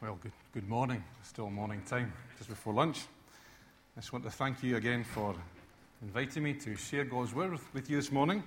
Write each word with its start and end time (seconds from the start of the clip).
Well, 0.00 0.16
good, 0.22 0.30
good 0.52 0.68
morning. 0.68 1.02
Still 1.24 1.50
morning 1.50 1.82
time, 1.84 2.12
just 2.36 2.48
before 2.48 2.72
lunch. 2.72 3.00
I 3.96 4.00
just 4.00 4.12
want 4.12 4.24
to 4.26 4.30
thank 4.30 4.62
you 4.62 4.76
again 4.76 5.02
for 5.02 5.34
inviting 6.02 6.44
me 6.44 6.54
to 6.54 6.76
share 6.76 7.04
God's 7.04 7.34
Word 7.34 7.50
with, 7.50 7.74
with 7.74 7.90
you 7.90 7.96
this 7.96 8.12
morning. 8.12 8.44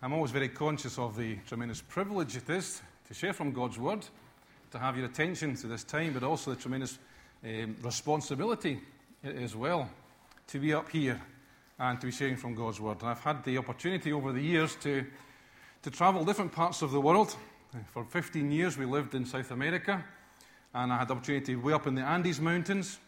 I'm 0.00 0.12
always 0.12 0.30
very 0.30 0.48
conscious 0.48 0.96
of 0.96 1.16
the 1.16 1.34
tremendous 1.48 1.80
privilege 1.80 2.36
it 2.36 2.48
is 2.48 2.80
to 3.08 3.14
share 3.14 3.32
from 3.32 3.50
God's 3.50 3.76
Word, 3.76 4.06
to 4.70 4.78
have 4.78 4.96
your 4.96 5.06
attention 5.06 5.56
to 5.56 5.66
this 5.66 5.82
time, 5.82 6.12
but 6.12 6.22
also 6.22 6.52
the 6.52 6.60
tremendous 6.60 6.96
um, 7.42 7.74
responsibility 7.82 8.78
as 9.24 9.56
well 9.56 9.90
to 10.46 10.60
be 10.60 10.72
up 10.72 10.88
here 10.90 11.20
and 11.80 12.00
to 12.00 12.06
be 12.06 12.12
sharing 12.12 12.36
from 12.36 12.54
God's 12.54 12.78
Word. 12.78 13.00
And 13.00 13.10
I've 13.10 13.18
had 13.18 13.42
the 13.42 13.58
opportunity 13.58 14.12
over 14.12 14.30
the 14.30 14.40
years 14.40 14.76
to, 14.82 15.04
to 15.82 15.90
travel 15.90 16.24
different 16.24 16.52
parts 16.52 16.82
of 16.82 16.92
the 16.92 17.00
world. 17.00 17.34
For 17.92 18.04
15 18.04 18.52
years, 18.52 18.78
we 18.78 18.84
lived 18.84 19.16
in 19.16 19.26
South 19.26 19.50
America 19.50 20.04
and 20.74 20.92
I 20.92 20.98
had 20.98 21.08
the 21.08 21.14
opportunity 21.14 21.54
way 21.56 21.72
up 21.72 21.86
in 21.86 21.94
the 21.94 22.02
Andes 22.02 22.40
Mountains 22.40 22.98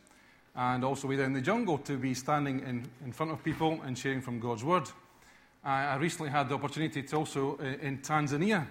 and 0.54 0.84
also 0.84 1.08
way 1.08 1.16
down 1.16 1.26
in 1.26 1.32
the 1.32 1.40
jungle 1.40 1.78
to 1.78 1.98
be 1.98 2.14
standing 2.14 2.60
in, 2.60 2.88
in 3.04 3.12
front 3.12 3.32
of 3.32 3.44
people 3.44 3.80
and 3.84 3.98
sharing 3.98 4.22
from 4.22 4.40
God's 4.40 4.64
Word. 4.64 4.88
I, 5.64 5.84
I 5.84 5.96
recently 5.96 6.30
had 6.30 6.48
the 6.48 6.54
opportunity 6.54 7.02
to 7.02 7.16
also 7.16 7.58
uh, 7.58 7.64
in 7.84 7.98
Tanzania. 7.98 8.66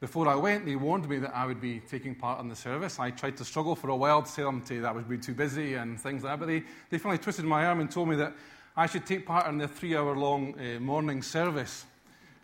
Before 0.00 0.26
I 0.28 0.34
went, 0.34 0.64
they 0.64 0.76
warned 0.76 1.08
me 1.08 1.18
that 1.18 1.34
I 1.34 1.46
would 1.46 1.60
be 1.60 1.80
taking 1.80 2.14
part 2.14 2.40
in 2.40 2.48
the 2.48 2.56
service. 2.56 2.98
I 2.98 3.10
tried 3.10 3.36
to 3.36 3.44
struggle 3.44 3.76
for 3.76 3.90
a 3.90 3.96
while 3.96 4.22
to 4.22 4.34
tell 4.34 4.46
them 4.46 4.62
to, 4.62 4.80
that 4.80 4.88
I 4.88 4.92
was 4.92 5.04
being 5.04 5.20
too 5.20 5.34
busy 5.34 5.74
and 5.74 6.00
things 6.00 6.24
like 6.24 6.32
that, 6.32 6.40
but 6.40 6.46
they, 6.46 6.62
they 6.90 6.98
finally 6.98 7.18
twisted 7.18 7.44
my 7.44 7.66
arm 7.66 7.80
and 7.80 7.90
told 7.90 8.08
me 8.08 8.16
that 8.16 8.32
I 8.76 8.86
should 8.86 9.06
take 9.06 9.26
part 9.26 9.46
in 9.48 9.58
the 9.58 9.68
three 9.68 9.96
hour 9.96 10.16
long 10.16 10.54
uh, 10.58 10.80
morning 10.80 11.22
service. 11.22 11.84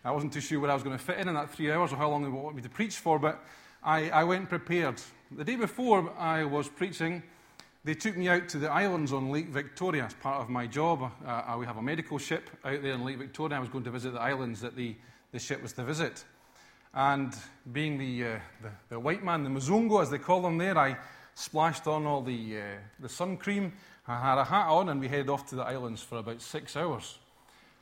I 0.04 0.10
wasn't 0.10 0.32
too 0.32 0.40
sure 0.40 0.60
where 0.60 0.70
I 0.70 0.74
was 0.74 0.82
going 0.82 0.96
to 0.96 1.02
fit 1.02 1.18
in 1.18 1.28
in 1.28 1.34
that 1.34 1.50
three 1.50 1.70
hours 1.70 1.92
or 1.92 1.96
how 1.96 2.10
long 2.10 2.22
they 2.22 2.28
wanted 2.28 2.56
me 2.56 2.62
to 2.62 2.68
preach 2.68 2.96
for, 2.96 3.18
but 3.18 3.44
I, 3.82 4.10
I 4.10 4.24
went 4.24 4.48
prepared. 4.48 5.00
The 5.30 5.44
day 5.44 5.56
before 5.56 6.10
I 6.18 6.44
was 6.44 6.68
preaching, 6.68 7.22
they 7.84 7.92
took 7.92 8.16
me 8.16 8.30
out 8.30 8.48
to 8.48 8.58
the 8.58 8.70
islands 8.70 9.12
on 9.12 9.30
Lake 9.30 9.48
Victoria 9.48 10.04
as 10.04 10.14
part 10.14 10.40
of 10.40 10.48
my 10.48 10.66
job. 10.66 11.12
Uh, 11.24 11.54
we 11.58 11.66
have 11.66 11.76
a 11.76 11.82
medical 11.82 12.16
ship 12.16 12.48
out 12.64 12.80
there 12.80 12.94
in 12.94 13.04
Lake 13.04 13.18
Victoria. 13.18 13.58
I 13.58 13.60
was 13.60 13.68
going 13.68 13.84
to 13.84 13.90
visit 13.90 14.14
the 14.14 14.22
islands 14.22 14.62
that 14.62 14.74
the, 14.74 14.96
the 15.32 15.38
ship 15.38 15.62
was 15.62 15.74
to 15.74 15.84
visit. 15.84 16.24
And 16.94 17.34
being 17.72 17.98
the, 17.98 18.24
uh, 18.24 18.38
the, 18.62 18.70
the, 18.88 19.00
white 19.00 19.22
man, 19.22 19.44
the 19.44 19.50
Mzungu, 19.50 20.00
as 20.00 20.08
they 20.08 20.16
call 20.16 20.40
them 20.40 20.56
there, 20.56 20.78
I 20.78 20.96
splashed 21.34 21.86
on 21.86 22.06
all 22.06 22.22
the, 22.22 22.58
uh, 22.58 22.62
the 22.98 23.08
sun 23.10 23.36
cream. 23.36 23.74
I 24.06 24.18
had 24.18 24.38
a 24.38 24.44
hat 24.44 24.68
on, 24.68 24.88
and 24.88 24.98
we 24.98 25.08
headed 25.08 25.28
off 25.28 25.46
to 25.50 25.56
the 25.56 25.62
islands 25.64 26.00
for 26.00 26.16
about 26.16 26.40
six 26.40 26.74
hours. 26.74 27.18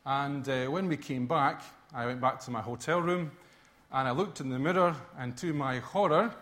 And 0.05 0.48
uh, 0.48 0.67
when 0.67 0.89
we 0.89 0.97
came 0.97 1.28
back, 1.28 1.62
I 1.94 2.06
went 2.06 2.20
back 2.20 2.41
to 2.41 2.50
my 2.50 2.61
hotel 2.61 3.00
room 3.00 3.30
and 3.92 4.08
I 4.08 4.11
looked 4.11 4.41
in 4.41 4.50
the 4.50 4.58
mirror, 4.58 4.97
and 5.17 5.36
to 5.39 5.52
my 5.52 5.78
horror, 5.78 6.34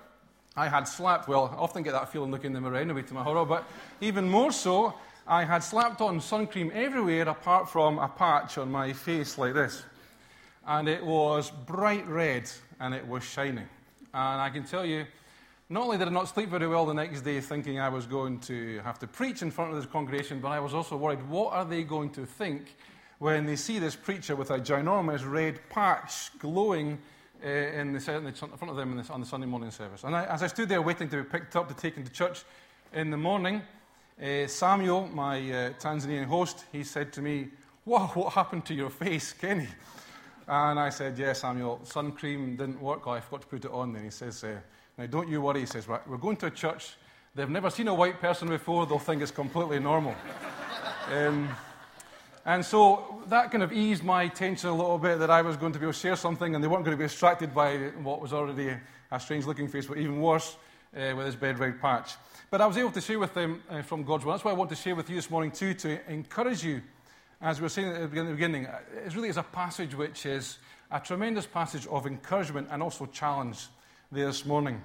I 0.56 0.69
had 0.69 0.84
slapped, 0.84 1.28
well, 1.28 1.52
I 1.52 1.60
often 1.60 1.83
get 1.83 1.92
that 1.92 2.12
feeling 2.12 2.30
looking 2.30 2.48
in 2.48 2.52
the 2.52 2.60
mirror 2.60 2.77
anyway, 2.77 3.02
to 3.02 3.14
my 3.14 3.22
horror, 3.22 3.44
but 3.44 3.64
even 4.00 4.28
more 4.28 4.52
so, 4.52 4.94
I 5.27 5.44
had 5.44 5.64
slapped 5.64 6.00
on 6.00 6.20
sun 6.20 6.47
cream 6.47 6.70
everywhere 6.74 7.28
apart 7.28 7.69
from 7.69 7.98
a 7.98 8.08
patch 8.08 8.58
on 8.58 8.70
my 8.70 8.92
face 8.92 9.36
like 9.36 9.55
this. 9.55 9.82
And 10.66 10.88
it 10.88 11.05
was 11.05 11.50
bright 11.50 12.06
red 12.06 12.50
and 12.78 12.94
it 12.94 13.06
was 13.06 13.25
shining. 13.25 13.69
And 14.12 14.41
I 14.41 14.50
can 14.50 14.64
tell 14.64 14.84
you, 14.84 15.06
not 15.69 15.84
only 15.84 15.98
did 15.98 16.08
I 16.08 16.10
not 16.10 16.28
sleep 16.28 16.50
very 16.50 16.69
well 16.69 16.86
the 16.86 16.94
next 16.94 17.22
day 17.22 17.41
thinking 17.41 17.80
I 17.80 17.88
was 17.88 18.06
going 18.06 18.38
to 18.41 18.80
have 18.84 18.98
to 19.00 19.06
preach 19.06 19.42
in 19.42 19.50
front 19.50 19.72
of 19.72 19.77
this 19.77 19.91
congregation, 19.91 20.38
but 20.38 20.48
I 20.48 20.60
was 20.60 20.75
also 20.75 20.97
worried 20.97 21.27
what 21.28 21.52
are 21.52 21.64
they 21.64 21.82
going 21.82 22.10
to 22.10 22.27
think 22.27 22.77
when 23.19 23.47
they 23.47 23.56
see 23.56 23.78
this 23.78 23.97
preacher 23.97 24.36
with 24.36 24.50
a 24.50 24.58
ginormous 24.58 25.28
red 25.28 25.58
patch 25.70 26.38
glowing 26.38 26.98
in, 27.45 27.92
the, 27.92 28.17
in, 28.17 28.33
front 28.33 28.70
of 28.70 28.77
them 28.77 28.97
the, 28.97 29.12
on 29.12 29.20
the 29.20 29.27
Sunday 29.27 29.47
morning 29.47 29.70
service. 29.70 30.05
And 30.05 30.17
I, 30.17 30.25
as 30.25 30.42
I 30.42 30.47
stood 30.47 30.69
there 30.69 30.81
waiting 30.81 31.09
to 31.11 31.23
be 31.23 31.25
picked 31.25 31.56
up 31.56 31.69
to 31.69 31.75
take 31.75 31.97
into 31.97 32.11
church 32.11 32.42
in 32.92 33.11
the 33.11 33.17
morning, 33.17 33.62
uh, 34.23 34.47
Samuel, 34.47 35.09
my 35.09 35.39
uh, 35.39 35.70
Tanzanian 35.78 36.25
host, 36.25 36.65
he 36.72 36.84
said 36.84 37.12
to 37.12 37.22
me, 37.22 37.48
Wow, 37.84 38.11
what 38.15 38.33
happened 38.33 38.65
to 38.67 38.75
your 38.75 38.89
face, 38.89 39.34
Kenny? 39.34 39.69
And 40.49 40.81
I 40.81 40.88
said, 40.88 41.19
Yeah, 41.19 41.34
Samuel, 41.34 41.81
sun 41.84 42.12
cream 42.12 42.56
didn't 42.56 42.81
work. 42.81 43.06
I 43.06 43.21
forgot 43.21 43.43
to 43.43 43.47
put 43.47 43.65
it 43.65 43.71
on. 43.71 43.93
Then 43.93 44.04
he 44.04 44.10
says, 44.10 44.43
uh, 44.43 44.56
Now, 44.97 45.06
don't 45.06 45.28
you 45.28 45.43
worry. 45.43 45.60
He 45.60 45.66
says, 45.66 45.87
right, 45.87 46.06
We're 46.09 46.16
going 46.16 46.37
to 46.38 46.47
a 46.47 46.50
church. 46.50 46.97
They've 47.34 47.50
never 47.50 47.69
seen 47.69 47.88
a 47.88 47.94
white 47.94 48.21
person 48.21 48.49
before. 48.49 48.87
They'll 48.87 48.99
think 48.99 49.21
it's 49.21 49.31
completely 49.31 49.81
normal. 49.81 50.15
um, 51.12 51.49
and 52.47 52.65
so 52.65 53.22
that 53.28 53.50
kind 53.50 53.62
of 53.62 53.72
eased 53.72 54.05
my 54.05 54.28
tension 54.28 54.69
a 54.69 54.75
little 54.75 54.99
bit 54.99 55.19
that 55.19 55.31
I 55.31 55.43
was 55.43 55.56
going 55.56 55.72
to 55.72 55.78
be 55.78 55.84
able 55.84 55.94
to 55.94 55.99
share 55.99 56.16
something 56.16 56.55
and 56.55 56.62
they 56.62 56.69
weren't 56.69 56.84
going 56.84 56.97
to 56.97 57.00
be 57.00 57.09
distracted 57.09 57.55
by 57.55 57.77
what 58.03 58.21
was 58.21 58.32
already 58.32 58.75
a 59.10 59.21
strange 59.21 59.47
looking 59.47 59.69
face, 59.69 59.87
but 59.87 59.97
even 59.97 60.21
worse 60.21 60.56
uh, 60.94 61.15
with 61.16 61.27
his 61.27 61.37
bed 61.37 61.59
red 61.59 61.81
patch. 61.81 62.16
But 62.50 62.60
I 62.60 62.66
was 62.66 62.77
able 62.77 62.91
to 62.93 63.00
share 63.00 63.19
with 63.19 63.34
them 63.34 63.62
uh, 63.71 63.83
from 63.83 64.04
God's 64.04 64.25
word. 64.25 64.34
That's 64.34 64.44
why 64.44 64.50
I 64.50 64.54
want 64.54 64.71
to 64.71 64.77
share 64.77 64.94
with 64.94 65.09
you 65.09 65.16
this 65.16 65.31
morning, 65.31 65.50
too, 65.50 65.75
to 65.75 66.10
encourage 66.10 66.62
you. 66.62 66.83
As 67.41 67.59
we 67.59 67.65
were 67.65 67.69
saying 67.69 67.88
at 67.88 68.00
the 68.00 68.22
beginning, 68.25 68.66
uh, 68.66 68.78
it 69.04 69.15
really 69.15 69.28
is 69.28 69.37
a 69.37 69.43
passage 69.43 69.94
which 69.94 70.27
is 70.27 70.59
a 70.91 71.00
tremendous 71.00 71.47
passage 71.47 71.87
of 71.87 72.06
encouragement 72.06 72.69
and 72.71 72.83
also 72.83 73.06
challenge 73.06 73.66
there 74.12 74.27
this 74.27 74.44
morning. 74.44 74.81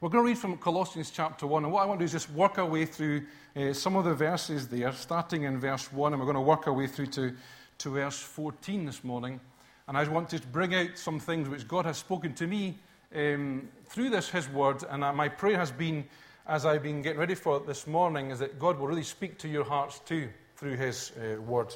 We're 0.00 0.10
going 0.10 0.24
to 0.24 0.28
read 0.28 0.38
from 0.38 0.58
Colossians 0.58 1.10
chapter 1.10 1.46
1, 1.46 1.64
and 1.64 1.72
what 1.72 1.82
I 1.82 1.86
want 1.86 1.98
to 2.00 2.02
do 2.02 2.04
is 2.04 2.12
just 2.12 2.30
work 2.30 2.58
our 2.58 2.66
way 2.66 2.84
through 2.84 3.22
uh, 3.56 3.72
some 3.72 3.96
of 3.96 4.04
the 4.04 4.14
verses 4.14 4.68
there, 4.68 4.92
starting 4.92 5.44
in 5.44 5.58
verse 5.58 5.90
1, 5.92 6.12
and 6.12 6.20
we're 6.20 6.26
going 6.26 6.34
to 6.34 6.40
work 6.40 6.66
our 6.66 6.74
way 6.74 6.86
through 6.86 7.06
to, 7.06 7.34
to 7.78 7.90
verse 7.90 8.18
14 8.18 8.84
this 8.84 9.02
morning. 9.02 9.40
And 9.88 9.96
I 9.96 10.06
want 10.08 10.28
to 10.30 10.40
bring 10.48 10.74
out 10.74 10.98
some 10.98 11.18
things 11.18 11.48
which 11.48 11.66
God 11.66 11.86
has 11.86 11.96
spoken 11.96 12.34
to 12.34 12.46
me 12.46 12.76
um, 13.14 13.68
through 13.86 14.10
this, 14.10 14.28
His 14.28 14.48
Word, 14.48 14.84
and 14.90 15.00
my 15.00 15.28
prayer 15.28 15.56
has 15.56 15.70
been, 15.70 16.04
as 16.46 16.66
I've 16.66 16.82
been 16.82 17.02
getting 17.02 17.18
ready 17.18 17.34
for 17.34 17.56
it 17.56 17.66
this 17.66 17.86
morning, 17.86 18.30
is 18.30 18.38
that 18.40 18.58
God 18.58 18.78
will 18.78 18.88
really 18.88 19.02
speak 19.02 19.38
to 19.38 19.48
your 19.48 19.64
hearts 19.64 20.00
too 20.00 20.28
through 20.56 20.76
His 20.76 21.12
uh, 21.16 21.40
Word. 21.40 21.74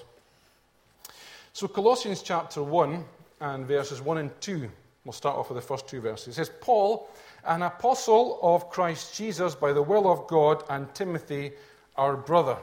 So, 1.52 1.66
Colossians 1.66 2.22
chapter 2.22 2.62
1 2.62 3.04
and 3.40 3.66
verses 3.66 4.00
1 4.00 4.18
and 4.18 4.40
2. 4.40 4.70
We'll 5.04 5.12
start 5.12 5.38
off 5.38 5.48
with 5.48 5.56
the 5.56 5.66
first 5.66 5.88
two 5.88 6.00
verses. 6.00 6.28
It 6.28 6.34
says, 6.34 6.50
Paul, 6.60 7.08
an 7.46 7.62
apostle 7.62 8.38
of 8.42 8.70
Christ 8.70 9.14
Jesus 9.14 9.54
by 9.54 9.72
the 9.72 9.82
will 9.82 10.10
of 10.10 10.26
God, 10.26 10.64
and 10.68 10.92
Timothy, 10.94 11.52
our 11.96 12.16
brother. 12.16 12.56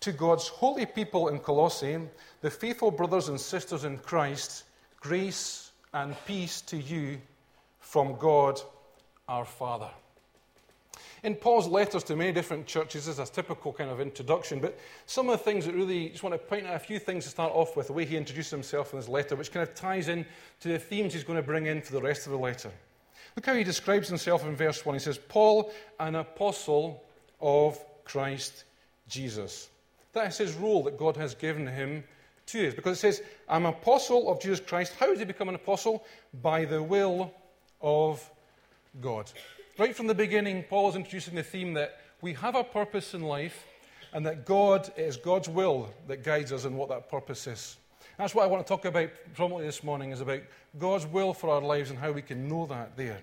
To 0.00 0.12
God's 0.12 0.48
holy 0.48 0.86
people 0.86 1.28
in 1.28 1.38
Colossae, 1.38 1.98
the 2.40 2.50
faithful 2.50 2.90
brothers 2.90 3.28
and 3.28 3.40
sisters 3.40 3.84
in 3.84 3.98
Christ, 3.98 4.64
grace 4.98 5.72
and 5.92 6.16
peace 6.26 6.60
to 6.62 6.76
you 6.76 7.18
from 7.80 8.16
God 8.18 8.60
our 9.28 9.44
Father. 9.44 9.90
In 11.22 11.34
Paul's 11.34 11.68
letters 11.68 12.02
to 12.04 12.16
many 12.16 12.32
different 12.32 12.66
churches, 12.66 13.04
this 13.04 13.18
is 13.18 13.28
a 13.28 13.30
typical 13.30 13.74
kind 13.74 13.90
of 13.90 14.00
introduction, 14.00 14.58
but 14.58 14.78
some 15.04 15.28
of 15.28 15.38
the 15.38 15.44
things 15.44 15.66
that 15.66 15.74
really 15.74 16.08
just 16.08 16.22
want 16.22 16.32
to 16.32 16.38
point 16.38 16.66
out 16.66 16.76
a 16.76 16.78
few 16.78 16.98
things 16.98 17.24
to 17.24 17.30
start 17.30 17.52
off 17.52 17.76
with, 17.76 17.88
the 17.88 17.92
way 17.92 18.06
he 18.06 18.16
introduces 18.16 18.50
himself 18.50 18.94
in 18.94 18.96
his 18.96 19.08
letter, 19.08 19.36
which 19.36 19.52
kind 19.52 19.68
of 19.68 19.74
ties 19.74 20.08
in 20.08 20.24
to 20.60 20.68
the 20.68 20.78
themes 20.78 21.12
he's 21.12 21.24
going 21.24 21.36
to 21.36 21.42
bring 21.42 21.66
in 21.66 21.82
for 21.82 21.92
the 21.92 22.00
rest 22.00 22.26
of 22.26 22.32
the 22.32 22.38
letter. 22.38 22.70
Look 23.36 23.46
how 23.46 23.54
he 23.54 23.64
describes 23.64 24.08
himself 24.08 24.44
in 24.44 24.56
verse 24.56 24.84
1. 24.84 24.94
He 24.94 24.98
says, 24.98 25.18
Paul, 25.18 25.72
an 25.98 26.16
apostle 26.16 27.02
of 27.40 27.78
Christ 28.04 28.64
Jesus. 29.08 29.68
That 30.12 30.28
is 30.28 30.38
his 30.38 30.54
role 30.54 30.82
that 30.84 30.98
God 30.98 31.16
has 31.16 31.34
given 31.34 31.66
him 31.66 32.04
to 32.46 32.68
us. 32.68 32.74
Because 32.74 32.98
it 32.98 33.00
says, 33.00 33.22
I'm 33.48 33.66
an 33.66 33.74
apostle 33.74 34.30
of 34.30 34.40
Jesus 34.40 34.60
Christ. 34.60 34.94
How 34.98 35.06
did 35.06 35.18
he 35.18 35.24
become 35.24 35.48
an 35.48 35.54
apostle? 35.54 36.04
By 36.42 36.64
the 36.64 36.82
will 36.82 37.32
of 37.80 38.28
God. 39.00 39.30
Right 39.78 39.94
from 39.94 40.08
the 40.08 40.14
beginning, 40.14 40.64
Paul 40.68 40.90
is 40.90 40.96
introducing 40.96 41.34
the 41.34 41.42
theme 41.42 41.74
that 41.74 42.00
we 42.20 42.34
have 42.34 42.54
a 42.54 42.64
purpose 42.64 43.14
in 43.14 43.22
life 43.22 43.64
and 44.12 44.26
that 44.26 44.44
God, 44.44 44.90
it 44.96 45.02
is 45.02 45.16
God's 45.16 45.48
will 45.48 45.88
that 46.08 46.24
guides 46.24 46.52
us 46.52 46.64
in 46.64 46.76
what 46.76 46.88
that 46.88 47.08
purpose 47.08 47.46
is. 47.46 47.76
That's 48.20 48.34
what 48.34 48.44
I 48.44 48.48
want 48.48 48.66
to 48.66 48.68
talk 48.68 48.84
about 48.84 49.08
prominently 49.32 49.64
this 49.64 49.82
morning, 49.82 50.10
is 50.10 50.20
about 50.20 50.42
God's 50.78 51.06
will 51.06 51.32
for 51.32 51.48
our 51.48 51.62
lives 51.62 51.88
and 51.88 51.98
how 51.98 52.12
we 52.12 52.20
can 52.20 52.50
know 52.50 52.66
that 52.66 52.94
there. 52.94 53.16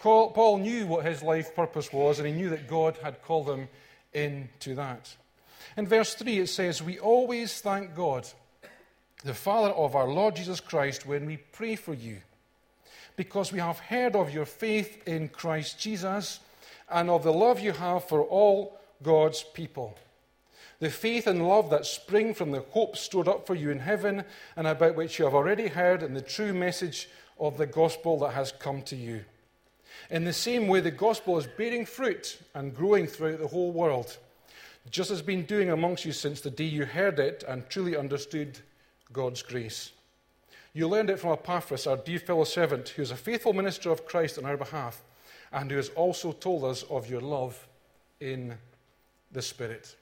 Paul 0.00 0.56
knew 0.56 0.86
what 0.86 1.04
his 1.04 1.22
life 1.22 1.54
purpose 1.54 1.92
was, 1.92 2.18
and 2.18 2.26
he 2.26 2.32
knew 2.32 2.48
that 2.48 2.66
God 2.66 2.96
had 3.02 3.22
called 3.22 3.50
him 3.50 3.68
into 4.14 4.74
that. 4.76 5.14
In 5.76 5.86
verse 5.86 6.14
3, 6.14 6.38
it 6.38 6.46
says, 6.46 6.82
We 6.82 6.98
always 6.98 7.60
thank 7.60 7.94
God, 7.94 8.26
the 9.22 9.34
Father 9.34 9.68
of 9.74 9.94
our 9.94 10.08
Lord 10.08 10.34
Jesus 10.34 10.60
Christ, 10.60 11.04
when 11.04 11.26
we 11.26 11.36
pray 11.36 11.76
for 11.76 11.92
you 11.92 12.16
because 13.16 13.52
we 13.52 13.58
have 13.58 13.80
heard 13.80 14.16
of 14.16 14.32
your 14.32 14.46
faith 14.46 15.06
in 15.06 15.28
Christ 15.28 15.78
Jesus 15.78 16.40
and 16.90 17.10
of 17.10 17.22
the 17.22 17.34
love 17.34 17.60
you 17.60 17.72
have 17.72 18.08
for 18.08 18.22
all 18.22 18.80
God's 19.02 19.42
people. 19.42 19.94
The 20.78 20.90
faith 20.90 21.26
and 21.26 21.48
love 21.48 21.70
that 21.70 21.86
spring 21.86 22.34
from 22.34 22.50
the 22.50 22.60
hope 22.60 22.96
stored 22.96 23.28
up 23.28 23.46
for 23.46 23.54
you 23.54 23.70
in 23.70 23.78
heaven 23.78 24.24
and 24.56 24.66
about 24.66 24.94
which 24.94 25.18
you 25.18 25.24
have 25.24 25.34
already 25.34 25.68
heard 25.68 26.02
in 26.02 26.12
the 26.12 26.20
true 26.20 26.52
message 26.52 27.08
of 27.38 27.56
the 27.56 27.66
gospel 27.66 28.18
that 28.18 28.34
has 28.34 28.52
come 28.52 28.82
to 28.82 28.96
you. 28.96 29.24
In 30.10 30.24
the 30.24 30.32
same 30.32 30.68
way, 30.68 30.80
the 30.80 30.90
gospel 30.90 31.38
is 31.38 31.46
bearing 31.46 31.86
fruit 31.86 32.38
and 32.54 32.74
growing 32.74 33.06
throughout 33.06 33.40
the 33.40 33.48
whole 33.48 33.72
world, 33.72 34.18
just 34.90 35.10
as 35.10 35.18
it's 35.18 35.26
been 35.26 35.44
doing 35.44 35.70
amongst 35.70 36.04
you 36.04 36.12
since 36.12 36.40
the 36.40 36.50
day 36.50 36.64
you 36.64 36.84
heard 36.84 37.18
it 37.18 37.42
and 37.48 37.68
truly 37.68 37.96
understood 37.96 38.58
God's 39.12 39.42
grace. 39.42 39.92
You 40.74 40.88
learned 40.88 41.08
it 41.08 41.18
from 41.18 41.32
Epaphras, 41.32 41.86
our 41.86 41.96
dear 41.96 42.18
fellow 42.18 42.44
servant, 42.44 42.90
who 42.90 43.02
is 43.02 43.10
a 43.10 43.16
faithful 43.16 43.54
minister 43.54 43.90
of 43.90 44.06
Christ 44.06 44.36
on 44.36 44.44
our 44.44 44.58
behalf, 44.58 45.02
and 45.50 45.70
who 45.70 45.78
has 45.78 45.88
also 45.90 46.32
told 46.32 46.64
us 46.64 46.82
of 46.84 47.08
your 47.08 47.22
love 47.22 47.66
in 48.20 48.58
the 49.32 49.40
Spirit. 49.40 49.96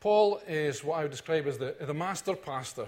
Paul 0.00 0.40
is 0.48 0.82
what 0.82 0.98
I 0.98 1.02
would 1.02 1.10
describe 1.10 1.46
as 1.46 1.58
the, 1.58 1.76
the 1.78 1.94
master 1.94 2.34
pastor. 2.34 2.86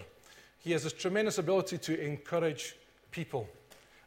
He 0.59 0.73
has 0.73 0.85
this 0.85 0.93
tremendous 0.93 1.39
ability 1.39 1.79
to 1.79 2.01
encourage 2.01 2.77
people. 3.11 3.49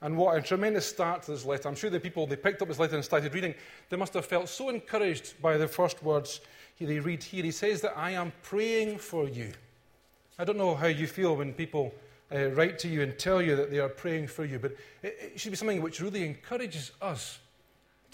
And 0.01 0.17
what 0.17 0.37
a 0.37 0.41
tremendous 0.41 0.85
start 0.85 1.23
to 1.23 1.31
this 1.31 1.45
letter. 1.45 1.67
I'm 1.69 1.75
sure 1.75 1.89
the 1.89 1.99
people, 1.99 2.27
they 2.27 2.35
picked 2.35 2.61
up 2.61 2.67
his 2.67 2.79
letter 2.79 2.95
and 2.95 3.05
started 3.05 3.33
reading, 3.33 3.53
they 3.89 3.97
must 3.97 4.13
have 4.13 4.25
felt 4.25 4.49
so 4.49 4.69
encouraged 4.69 5.39
by 5.41 5.57
the 5.57 5.67
first 5.67 6.03
words 6.03 6.41
they 6.79 6.99
read 6.99 7.23
here. 7.23 7.43
He 7.43 7.51
says 7.51 7.81
that 7.81 7.97
I 7.97 8.11
am 8.11 8.33
praying 8.41 8.97
for 8.97 9.29
you. 9.29 9.51
I 10.37 10.43
don't 10.43 10.57
know 10.57 10.75
how 10.75 10.87
you 10.87 11.07
feel 11.07 11.35
when 11.35 11.53
people 11.53 11.93
uh, 12.33 12.49
write 12.49 12.77
to 12.79 12.87
you 12.87 13.01
and 13.03 13.17
tell 13.17 13.41
you 13.41 13.55
that 13.55 13.71
they 13.71 13.79
are 13.79 13.89
praying 13.89 14.27
for 14.27 14.43
you, 14.43 14.59
but 14.59 14.75
it, 15.01 15.31
it 15.33 15.39
should 15.39 15.51
be 15.51 15.57
something 15.57 15.81
which 15.81 16.01
really 16.01 16.25
encourages 16.25 16.91
us 17.01 17.39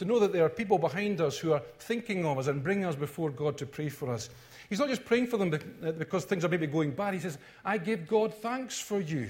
to 0.02 0.06
know 0.06 0.18
that 0.18 0.34
there 0.34 0.44
are 0.44 0.50
people 0.50 0.80
behind 0.80 1.22
us 1.22 1.38
who 1.38 1.54
are 1.54 1.62
thinking 1.78 2.26
of 2.26 2.40
us 2.40 2.48
and 2.48 2.64
bringing 2.64 2.86
us 2.86 2.96
before 2.96 3.30
God 3.30 3.56
to 3.60 3.68
pray 3.68 3.88
for 3.88 4.12
us. 4.12 4.32
He's 4.68 4.80
not 4.80 4.90
just 4.90 5.06
praying 5.06 5.28
for 5.28 5.38
them 5.38 5.54
uh, 5.86 5.92
because 5.92 6.26
things 6.26 6.44
are 6.44 6.50
maybe 6.50 6.66
going 6.66 6.90
bad. 6.90 7.14
He 7.14 7.20
says, 7.20 7.38
I 7.64 7.78
give 7.78 8.08
God 8.08 8.34
thanks 8.34 8.80
for 8.80 9.00
you 9.00 9.30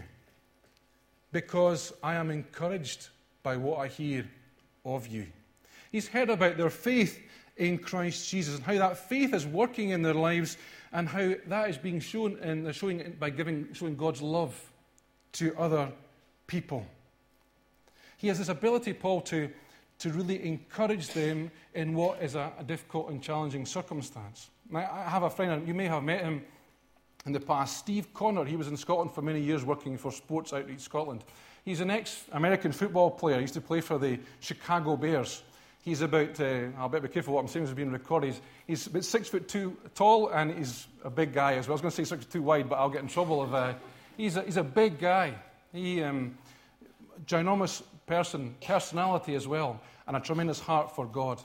because 1.33 1.91
I 2.01 2.15
am 2.15 2.31
encouraged 2.31 3.09
by 3.43 3.57
what 3.57 3.79
I 3.79 3.89
hear 3.89 4.25
of 4.85 5.07
you. 5.07 5.27
He's 5.91 6.07
heard 6.07 6.29
about 6.29 6.55
their 6.55 6.69
faith 6.69 7.19
in 7.57 7.77
Christ 7.77 8.29
Jesus 8.29 8.55
and 8.55 8.63
how 8.63 8.75
that 8.75 8.97
faith 8.97 9.33
is 9.33 9.45
working 9.45 9.89
in 9.89 10.01
their 10.01 10.13
lives 10.13 10.57
and 10.93 11.05
how 11.05 11.33
that 11.47 11.69
is 11.69 11.77
being 11.77 11.99
shown 11.99 12.37
in, 12.37 12.71
showing 12.71 13.17
by 13.19 13.29
giving, 13.29 13.67
showing 13.73 13.97
God's 13.97 14.21
love 14.21 14.57
to 15.33 15.53
other 15.57 15.91
people. 16.47 16.85
He 18.15 18.29
has 18.29 18.37
this 18.37 18.47
ability, 18.47 18.93
Paul, 18.93 19.19
to, 19.21 19.49
to 20.01 20.09
really 20.09 20.45
encourage 20.45 21.09
them 21.09 21.51
in 21.75 21.93
what 21.93 22.21
is 22.21 22.35
a, 22.35 22.51
a 22.59 22.63
difficult 22.63 23.09
and 23.09 23.21
challenging 23.21 23.65
circumstance. 23.65 24.49
Now, 24.69 24.89
I 24.91 25.09
have 25.09 25.23
a 25.23 25.29
friend, 25.29 25.67
you 25.67 25.73
may 25.73 25.85
have 25.87 26.03
met 26.03 26.21
him 26.21 26.41
in 27.25 27.33
the 27.33 27.39
past, 27.39 27.77
Steve 27.77 28.11
Connor. 28.13 28.45
He 28.45 28.55
was 28.55 28.67
in 28.67 28.77
Scotland 28.77 29.11
for 29.11 29.21
many 29.21 29.39
years 29.39 29.63
working 29.63 29.97
for 29.97 30.11
Sports 30.11 30.53
Outreach 30.53 30.79
Scotland. 30.79 31.23
He's 31.63 31.81
an 31.81 31.91
ex 31.91 32.23
American 32.31 32.71
football 32.71 33.11
player. 33.11 33.35
He 33.35 33.41
used 33.41 33.53
to 33.53 33.61
play 33.61 33.81
for 33.81 33.99
the 33.99 34.19
Chicago 34.39 34.97
Bears. 34.97 35.43
He's 35.83 36.01
about, 36.01 36.39
uh, 36.39 36.67
I'll 36.77 36.89
better 36.89 37.07
be 37.07 37.13
careful 37.13 37.35
what 37.35 37.41
I'm 37.41 37.47
saying 37.47 37.65
is 37.65 37.73
being 37.73 37.91
recorded. 37.91 38.33
He's, 38.33 38.41
he's 38.65 38.87
about 38.87 39.03
six 39.03 39.29
foot 39.29 39.47
two 39.47 39.77
tall 39.93 40.29
and 40.29 40.51
he's 40.51 40.87
a 41.03 41.09
big 41.11 41.33
guy 41.33 41.53
as 41.53 41.67
well. 41.67 41.73
I 41.73 41.75
was 41.75 41.81
going 41.81 41.91
to 41.91 41.95
say 41.95 42.03
six 42.03 42.23
foot 42.23 42.31
two 42.31 42.41
wide, 42.41 42.69
but 42.69 42.77
I'll 42.77 42.89
get 42.89 43.01
in 43.01 43.07
trouble 43.07 43.43
if. 43.43 43.53
Uh, 43.53 43.73
he's, 44.17 44.35
a, 44.35 44.41
he's 44.41 44.57
a 44.57 44.63
big 44.63 44.99
guy. 44.99 45.35
He, 45.71 46.03
um, 46.03 46.37
ginormous 47.25 47.83
person, 48.05 48.55
personality 48.65 49.35
as 49.35 49.47
well, 49.47 49.79
and 50.07 50.17
a 50.17 50.19
tremendous 50.19 50.59
heart 50.59 50.95
for 50.95 51.05
God. 51.05 51.41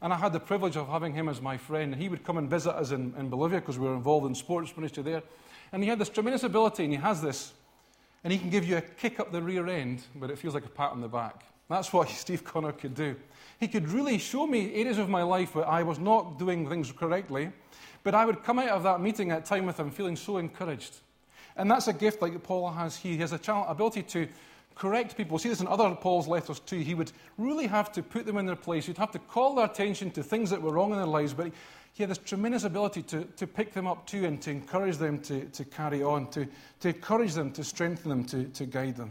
And 0.00 0.12
I 0.12 0.16
had 0.16 0.32
the 0.32 0.40
privilege 0.40 0.76
of 0.76 0.88
having 0.88 1.12
him 1.12 1.28
as 1.28 1.40
my 1.40 1.56
friend. 1.56 1.94
He 1.94 2.08
would 2.08 2.24
come 2.24 2.38
and 2.38 2.48
visit 2.48 2.74
us 2.74 2.92
in, 2.92 3.14
in 3.18 3.28
Bolivia 3.28 3.60
because 3.60 3.78
we 3.78 3.88
were 3.88 3.94
involved 3.94 4.26
in 4.26 4.34
sports 4.34 4.76
ministry 4.76 5.02
there. 5.02 5.22
And 5.72 5.82
he 5.82 5.88
had 5.88 5.98
this 5.98 6.08
tremendous 6.08 6.44
ability, 6.44 6.84
and 6.84 6.92
he 6.92 6.98
has 6.98 7.20
this. 7.20 7.52
And 8.24 8.32
he 8.32 8.38
can 8.38 8.50
give 8.50 8.64
you 8.64 8.76
a 8.76 8.80
kick 8.80 9.20
up 9.20 9.32
the 9.32 9.42
rear 9.42 9.66
end, 9.66 10.02
but 10.14 10.30
it 10.30 10.38
feels 10.38 10.54
like 10.54 10.64
a 10.64 10.68
pat 10.68 10.92
on 10.92 11.00
the 11.00 11.08
back. 11.08 11.44
That's 11.68 11.92
what 11.92 12.08
Steve 12.08 12.44
Connor 12.44 12.72
could 12.72 12.94
do. 12.94 13.16
He 13.60 13.68
could 13.68 13.88
really 13.88 14.18
show 14.18 14.46
me 14.46 14.74
areas 14.74 14.98
of 14.98 15.08
my 15.08 15.22
life 15.22 15.54
where 15.54 15.66
I 15.66 15.82
was 15.82 15.98
not 15.98 16.38
doing 16.38 16.68
things 16.68 16.92
correctly, 16.92 17.50
but 18.04 18.14
I 18.14 18.24
would 18.24 18.44
come 18.44 18.58
out 18.60 18.68
of 18.68 18.84
that 18.84 19.00
meeting 19.00 19.30
at 19.32 19.44
time 19.44 19.66
with 19.66 19.78
him 19.78 19.90
feeling 19.90 20.16
so 20.16 20.36
encouraged. 20.38 20.96
And 21.56 21.68
that's 21.68 21.88
a 21.88 21.92
gift 21.92 22.22
like 22.22 22.40
Paul 22.44 22.70
has. 22.70 22.96
He 22.96 23.16
has 23.18 23.32
a 23.32 23.64
ability 23.68 24.04
to 24.04 24.28
correct 24.78 25.16
people. 25.16 25.38
See 25.38 25.48
this 25.48 25.60
in 25.60 25.66
other 25.66 25.94
Paul's 25.94 26.28
letters 26.28 26.60
too. 26.60 26.78
He 26.78 26.94
would 26.94 27.12
really 27.36 27.66
have 27.66 27.90
to 27.92 28.02
put 28.02 28.24
them 28.24 28.38
in 28.38 28.46
their 28.46 28.56
place. 28.56 28.86
He'd 28.86 28.96
have 28.98 29.10
to 29.10 29.18
call 29.18 29.56
their 29.56 29.66
attention 29.66 30.10
to 30.12 30.22
things 30.22 30.50
that 30.50 30.62
were 30.62 30.72
wrong 30.72 30.92
in 30.92 30.96
their 30.96 31.06
lives, 31.06 31.34
but 31.34 31.50
he 31.94 32.04
had 32.04 32.10
this 32.10 32.18
tremendous 32.18 32.62
ability 32.62 33.02
to, 33.02 33.24
to 33.24 33.46
pick 33.46 33.72
them 33.72 33.86
up 33.86 34.06
too 34.06 34.24
and 34.24 34.40
to 34.42 34.50
encourage 34.50 34.96
them 34.96 35.18
to, 35.22 35.44
to 35.46 35.64
carry 35.64 36.02
on, 36.02 36.30
to, 36.30 36.46
to 36.80 36.88
encourage 36.88 37.34
them, 37.34 37.50
to 37.52 37.64
strengthen 37.64 38.08
them, 38.08 38.24
to, 38.24 38.44
to 38.44 38.66
guide 38.66 38.96
them. 38.96 39.10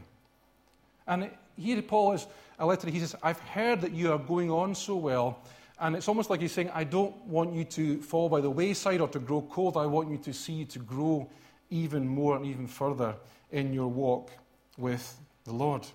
And 1.05 1.29
here 1.57 1.81
Paul 1.81 2.13
is 2.13 2.27
a 2.59 2.65
letter, 2.65 2.89
he 2.89 2.99
says, 2.99 3.15
I've 3.21 3.39
heard 3.39 3.81
that 3.81 3.91
you 3.91 4.11
are 4.13 4.17
going 4.17 4.49
on 4.49 4.73
so 4.73 4.95
well. 4.95 5.39
And 5.79 5.95
it's 5.95 6.07
almost 6.07 6.29
like 6.29 6.41
he's 6.41 6.53
saying, 6.53 6.71
I 6.73 6.85
don't 6.85 7.15
want 7.25 7.53
you 7.53 7.63
to 7.65 8.01
fall 8.01 8.29
by 8.29 8.41
the 8.41 8.49
wayside 8.49 8.99
or 9.01 9.07
to 9.09 9.19
grow 9.19 9.41
cold. 9.41 9.77
I 9.77 9.85
want 9.85 10.09
you 10.09 10.17
to 10.17 10.33
see 10.33 10.53
you 10.53 10.65
to 10.65 10.79
grow 10.79 11.29
even 11.69 12.07
more 12.07 12.35
and 12.35 12.45
even 12.45 12.67
further 12.67 13.15
in 13.51 13.73
your 13.73 13.87
walk 13.87 14.31
with 14.77 15.17
the 15.47 15.53
Lord. 15.53 15.85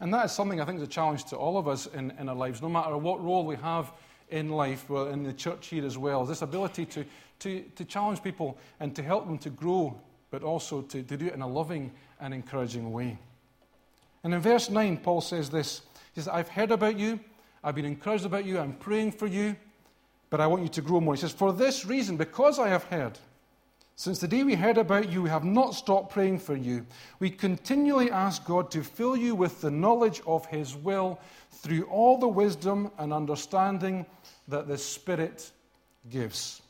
And 0.00 0.12
that 0.12 0.24
is 0.24 0.32
something 0.32 0.60
I 0.60 0.64
think 0.64 0.78
is 0.78 0.82
a 0.82 0.88
challenge 0.88 1.24
to 1.26 1.36
all 1.36 1.56
of 1.56 1.68
us 1.68 1.86
in, 1.86 2.10
in 2.18 2.28
our 2.28 2.34
lives, 2.34 2.60
no 2.60 2.68
matter 2.68 2.96
what 2.96 3.22
role 3.22 3.46
we 3.46 3.56
have 3.56 3.92
in 4.30 4.48
life, 4.48 4.88
well, 4.90 5.08
in 5.08 5.22
the 5.22 5.32
church 5.32 5.68
here 5.68 5.86
as 5.86 5.96
well, 5.96 6.24
this 6.24 6.42
ability 6.42 6.86
to, 6.86 7.04
to, 7.38 7.62
to 7.76 7.84
challenge 7.84 8.22
people 8.22 8.58
and 8.80 8.96
to 8.96 9.02
help 9.02 9.26
them 9.26 9.38
to 9.38 9.50
grow, 9.50 9.96
but 10.30 10.42
also 10.42 10.82
to, 10.82 11.02
to 11.02 11.16
do 11.16 11.26
it 11.26 11.34
in 11.34 11.42
a 11.42 11.46
loving 11.46 11.92
and 12.20 12.34
encouraging 12.34 12.90
way. 12.90 13.18
And 14.24 14.34
in 14.34 14.40
verse 14.40 14.70
9, 14.70 14.98
Paul 14.98 15.20
says 15.20 15.50
this 15.50 15.82
He 16.14 16.20
says, 16.20 16.28
I've 16.28 16.48
heard 16.48 16.70
about 16.70 16.98
you, 16.98 17.20
I've 17.62 17.74
been 17.74 17.84
encouraged 17.84 18.24
about 18.24 18.44
you, 18.44 18.58
I'm 18.58 18.72
praying 18.72 19.12
for 19.12 19.26
you, 19.26 19.54
but 20.30 20.40
I 20.40 20.46
want 20.46 20.62
you 20.62 20.68
to 20.70 20.82
grow 20.82 21.00
more. 21.00 21.14
He 21.14 21.20
says, 21.20 21.32
For 21.32 21.52
this 21.52 21.84
reason, 21.84 22.16
because 22.16 22.58
I 22.58 22.68
have 22.68 22.84
heard, 22.84 23.18
since 23.96 24.18
the 24.18 24.28
day 24.28 24.42
we 24.42 24.54
heard 24.54 24.78
about 24.78 25.10
you, 25.10 25.22
we 25.22 25.30
have 25.30 25.44
not 25.44 25.74
stopped 25.74 26.12
praying 26.12 26.38
for 26.38 26.56
you. 26.56 26.86
We 27.18 27.30
continually 27.30 28.10
ask 28.10 28.44
God 28.44 28.70
to 28.70 28.82
fill 28.82 29.16
you 29.16 29.34
with 29.34 29.60
the 29.60 29.70
knowledge 29.70 30.22
of 30.26 30.46
His 30.46 30.74
will 30.74 31.20
through 31.50 31.84
all 31.84 32.18
the 32.18 32.28
wisdom 32.28 32.90
and 32.98 33.12
understanding 33.12 34.06
that 34.48 34.66
the 34.66 34.78
Spirit 34.78 35.52
gives. 36.10 36.62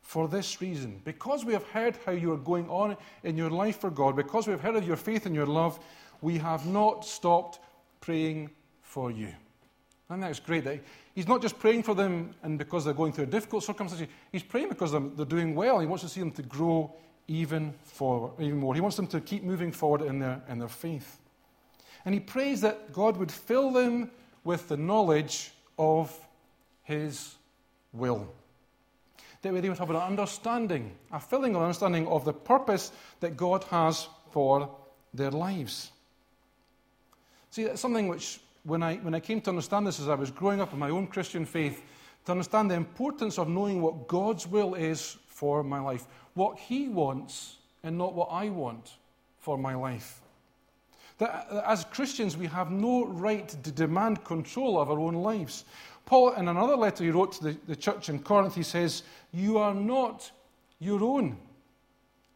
For 0.00 0.28
this 0.28 0.60
reason, 0.60 1.00
because 1.04 1.44
we 1.44 1.52
have 1.52 1.66
heard 1.68 1.96
how 2.04 2.12
you 2.12 2.32
are 2.32 2.38
going 2.38 2.68
on 2.68 2.96
in 3.22 3.36
your 3.36 3.50
life 3.50 3.80
for 3.80 3.90
God, 3.90 4.16
because 4.16 4.46
we 4.46 4.52
have 4.52 4.60
heard 4.60 4.76
of 4.76 4.86
your 4.86 4.96
faith 4.96 5.26
and 5.26 5.34
your 5.34 5.46
love, 5.46 5.78
we 6.20 6.38
have 6.38 6.66
not 6.66 7.04
stopped 7.04 7.60
praying 8.00 8.50
for 8.82 9.10
you. 9.10 9.28
And 10.08 10.22
that's 10.22 10.40
great 10.40 10.64
that 10.64 10.80
he's 11.14 11.28
not 11.28 11.42
just 11.42 11.58
praying 11.58 11.82
for 11.82 11.94
them 11.94 12.34
and 12.42 12.58
because 12.58 12.84
they're 12.84 12.94
going 12.94 13.12
through 13.12 13.24
a 13.24 13.28
difficult 13.28 13.64
circumstance, 13.64 14.08
he's 14.30 14.42
praying 14.42 14.68
because 14.68 14.92
they're, 14.92 15.26
doing 15.26 15.54
well. 15.54 15.80
He 15.80 15.86
wants 15.86 16.02
to 16.04 16.08
see 16.08 16.20
them 16.20 16.32
to 16.32 16.42
grow 16.42 16.94
even, 17.28 17.74
forward, 17.84 18.32
even 18.40 18.58
more. 18.58 18.74
He 18.74 18.80
wants 18.80 18.96
them 18.96 19.06
to 19.08 19.20
keep 19.20 19.42
moving 19.42 19.72
forward 19.72 20.02
in 20.02 20.18
their, 20.18 20.42
in 20.48 20.58
their 20.58 20.68
faith. 20.68 21.18
And 22.04 22.14
he 22.14 22.20
prays 22.20 22.60
that 22.62 22.92
God 22.92 23.16
would 23.16 23.30
fill 23.30 23.70
them 23.70 24.10
with 24.44 24.68
the 24.68 24.76
knowledge 24.76 25.52
of 25.78 26.16
his 26.82 27.36
will. 27.92 28.32
That 29.42 29.52
way 29.52 29.60
they 29.60 29.68
would 29.68 29.78
have 29.78 29.90
an 29.90 29.96
understanding, 29.96 30.92
a 31.10 31.20
filling 31.20 31.56
of 31.56 31.62
understanding 31.62 32.06
of 32.06 32.24
the 32.24 32.32
purpose 32.32 32.92
that 33.20 33.36
God 33.36 33.64
has 33.64 34.08
for 34.30 34.70
their 35.12 35.30
lives. 35.30 35.90
See, 37.50 37.64
that's 37.64 37.80
something 37.80 38.08
which, 38.08 38.40
when 38.64 38.82
I, 38.82 38.96
when 38.96 39.14
I 39.14 39.20
came 39.20 39.40
to 39.42 39.50
understand 39.50 39.86
this 39.86 40.00
as 40.00 40.08
I 40.08 40.14
was 40.14 40.30
growing 40.30 40.60
up 40.60 40.72
in 40.72 40.78
my 40.78 40.90
own 40.90 41.06
Christian 41.06 41.44
faith, 41.44 41.82
to 42.24 42.32
understand 42.32 42.70
the 42.70 42.74
importance 42.74 43.38
of 43.38 43.48
knowing 43.48 43.82
what 43.82 44.06
God's 44.06 44.46
will 44.46 44.74
is 44.74 45.16
for 45.26 45.62
my 45.62 45.80
life, 45.80 46.06
what 46.34 46.58
He 46.58 46.88
wants 46.88 47.56
and 47.82 47.98
not 47.98 48.14
what 48.14 48.28
I 48.30 48.48
want 48.48 48.96
for 49.38 49.58
my 49.58 49.74
life. 49.74 50.20
That 51.18 51.48
as 51.66 51.84
Christians, 51.84 52.36
we 52.36 52.46
have 52.46 52.70
no 52.70 53.06
right 53.06 53.48
to 53.48 53.70
demand 53.72 54.24
control 54.24 54.80
of 54.80 54.90
our 54.90 54.98
own 54.98 55.14
lives. 55.14 55.64
Paul, 56.04 56.32
in 56.34 56.48
another 56.48 56.76
letter 56.76 57.04
he 57.04 57.10
wrote 57.10 57.32
to 57.32 57.44
the, 57.44 57.56
the 57.66 57.76
church 57.76 58.08
in 58.08 58.20
Corinth, 58.20 58.54
he 58.54 58.62
says, 58.62 59.02
You 59.32 59.58
are 59.58 59.74
not 59.74 60.30
your 60.78 61.02
own. 61.02 61.38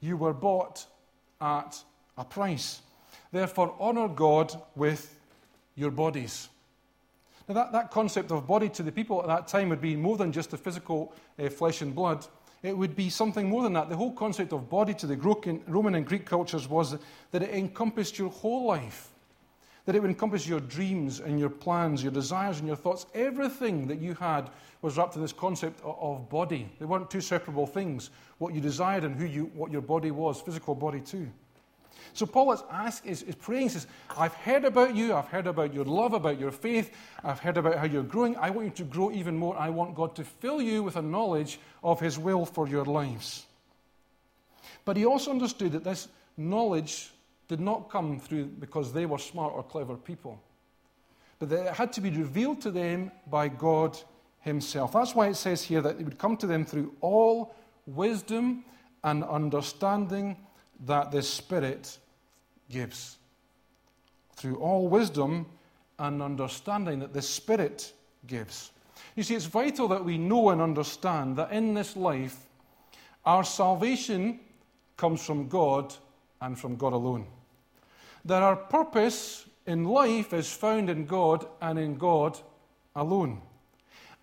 You 0.00 0.16
were 0.16 0.33
bought 0.33 0.87
at 1.40 1.83
a 2.16 2.25
price. 2.25 2.80
Therefore, 3.33 3.75
honor 3.78 4.09
God 4.09 4.61
with 4.75 5.16
your 5.76 5.90
bodies. 5.90 6.49
Now, 7.49 7.54
that, 7.54 7.73
that 7.73 7.90
concept 7.92 8.33
of 8.33 8.47
body 8.47 8.68
to 8.71 8.83
the 8.83 8.90
people 8.90 9.21
at 9.21 9.28
that 9.28 9.47
time 9.47 9.68
would 9.68 9.80
be 9.80 9.95
more 9.95 10.16
than 10.16 10.33
just 10.33 10.50
the 10.50 10.56
physical 10.56 11.14
uh, 11.38 11.49
flesh 11.49 11.80
and 11.80 11.95
blood. 11.95 12.26
It 12.62 12.76
would 12.76 12.97
be 12.97 13.09
something 13.11 13.49
more 13.49 13.62
than 13.62 13.75
that. 13.75 13.88
The 13.88 13.97
whole 13.97 14.12
concept 14.12 14.52
of 14.52 14.68
body 14.68 14.95
to 14.95 15.06
the 15.06 15.16
Roman 15.68 15.95
and 15.95 16.04
Greek 16.04 16.26
cultures 16.26 16.68
was 16.68 16.97
that 17.30 17.42
it 17.42 17.50
encompassed 17.50 18.18
your 18.18 18.30
whole 18.30 18.66
life, 18.66 19.11
that 19.85 19.95
it 19.95 20.00
would 20.00 20.11
encompass 20.11 20.49
your 20.49 20.59
dreams 20.59 21.21
and 21.21 21.38
your 21.38 21.50
plans, 21.50 22.02
your 22.02 22.11
desires 22.11 22.59
and 22.59 22.66
your 22.66 22.76
thoughts. 22.76 23.06
Everything 23.14 23.87
that 23.87 24.00
you 24.00 24.14
had 24.14 24.50
was 24.83 24.97
wrapped 24.97 25.14
in 25.14 25.23
this 25.23 25.33
concept 25.33 25.80
of 25.85 26.28
body. 26.28 26.68
They 26.80 26.87
weren't 26.87 27.11
two 27.11 27.21
separable 27.21 27.66
things. 27.66 28.11
What 28.38 28.54
you 28.54 28.61
desired 28.61 29.04
and 29.04 29.14
who 29.14 29.26
you, 29.26 29.52
what 29.54 29.71
your 29.71 29.83
body 29.83 30.11
was, 30.11 30.40
physical 30.40 30.75
body 30.75 31.00
too. 31.00 31.28
So 32.13 32.27
Paul 32.27 32.53
is, 32.53 32.63
asking, 32.71 33.11
is, 33.11 33.23
is 33.23 33.35
praying, 33.35 33.71
says, 33.71 33.87
I've 34.17 34.35
heard 34.35 34.65
about 34.65 34.95
you, 34.95 35.15
I've 35.15 35.29
heard 35.29 35.47
about 35.47 35.75
your 35.75 35.85
love, 35.85 36.13
about 36.13 36.39
your 36.39 36.51
faith, 36.51 36.95
I've 37.25 37.39
heard 37.39 37.57
about 37.57 37.77
how 37.77 37.85
you're 37.85 38.03
growing. 38.03 38.37
I 38.37 38.51
want 38.51 38.67
you 38.67 38.85
to 38.85 38.91
grow 38.91 39.11
even 39.13 39.37
more. 39.37 39.57
I 39.57 39.71
want 39.71 39.95
God 39.95 40.15
to 40.17 40.25
fill 40.25 40.61
you 40.61 40.83
with 40.83 40.97
a 40.97 41.03
knowledge 41.03 41.59
of 41.83 42.01
his 42.01 42.19
will 42.19 42.47
for 42.47 42.69
your 42.69 42.85
lives. 42.85 43.47
But 44.85 44.97
he 44.97 45.05
also 45.05 45.31
understood 45.31 45.73
that 45.73 45.85
this 45.85 46.09
knowledge 46.37 47.11
did 47.49 47.61
not 47.61 47.91
come 47.91 48.19
through 48.19 48.47
because 48.47 48.93
they 48.93 49.07
were 49.07 49.19
smart 49.19 49.53
or 49.55 49.63
clever 49.63 49.97
people. 49.97 50.41
but 51.39 51.49
that 51.51 51.67
it 51.67 51.75
had 51.75 51.93
to 51.93 52.01
be 52.01 52.11
revealed 52.11 52.61
to 52.63 52.71
them 52.71 53.11
by 53.27 53.49
God 53.49 53.99
Himself. 54.41 54.93
That's 54.93 55.15
why 55.15 55.29
it 55.29 55.37
says 55.37 55.63
here 55.63 55.83
that 55.83 56.01
it 56.01 56.05
would 56.05 56.19
come 56.19 56.37
to 56.39 56.47
them 56.47 56.65
through 56.65 56.95
all 57.01 57.55
wisdom 57.87 58.65
and 59.05 59.23
understanding 59.25 60.37
that 60.85 61.11
the 61.11 61.23
Spirit 61.23 61.99
gives. 62.71 63.16
Through 64.35 64.56
all 64.56 64.88
wisdom 64.88 65.47
and 65.99 66.23
understanding 66.23 66.99
that 67.00 67.14
the 67.14 67.23
Spirit 67.23 67.92
gives. 68.26 68.73
You 69.14 69.23
see, 69.23 69.35
it's 69.35 69.47
vital 69.47 69.88
that 69.88 70.04
we 70.04 70.18
know 70.18 70.50
and 70.50 70.61
understand 70.61 71.37
that 71.37 71.52
in 71.52 71.75
this 71.75 71.97
life, 71.97 72.37
our 73.25 73.45
salvation 73.45 74.40
comes 74.97 75.25
from 75.25 75.49
God 75.49 75.95
and 76.40 76.59
from 76.59 76.76
God 76.76 76.92
alone. 76.92 77.26
That 78.25 78.42
our 78.42 78.56
purpose 78.56 79.47
in 79.66 79.85
life 79.85 80.33
is 80.33 80.52
found 80.52 80.90
in 80.90 81.06
God 81.06 81.47
and 81.61 81.78
in 81.78 81.97
God 81.97 82.38
alone. 82.95 83.40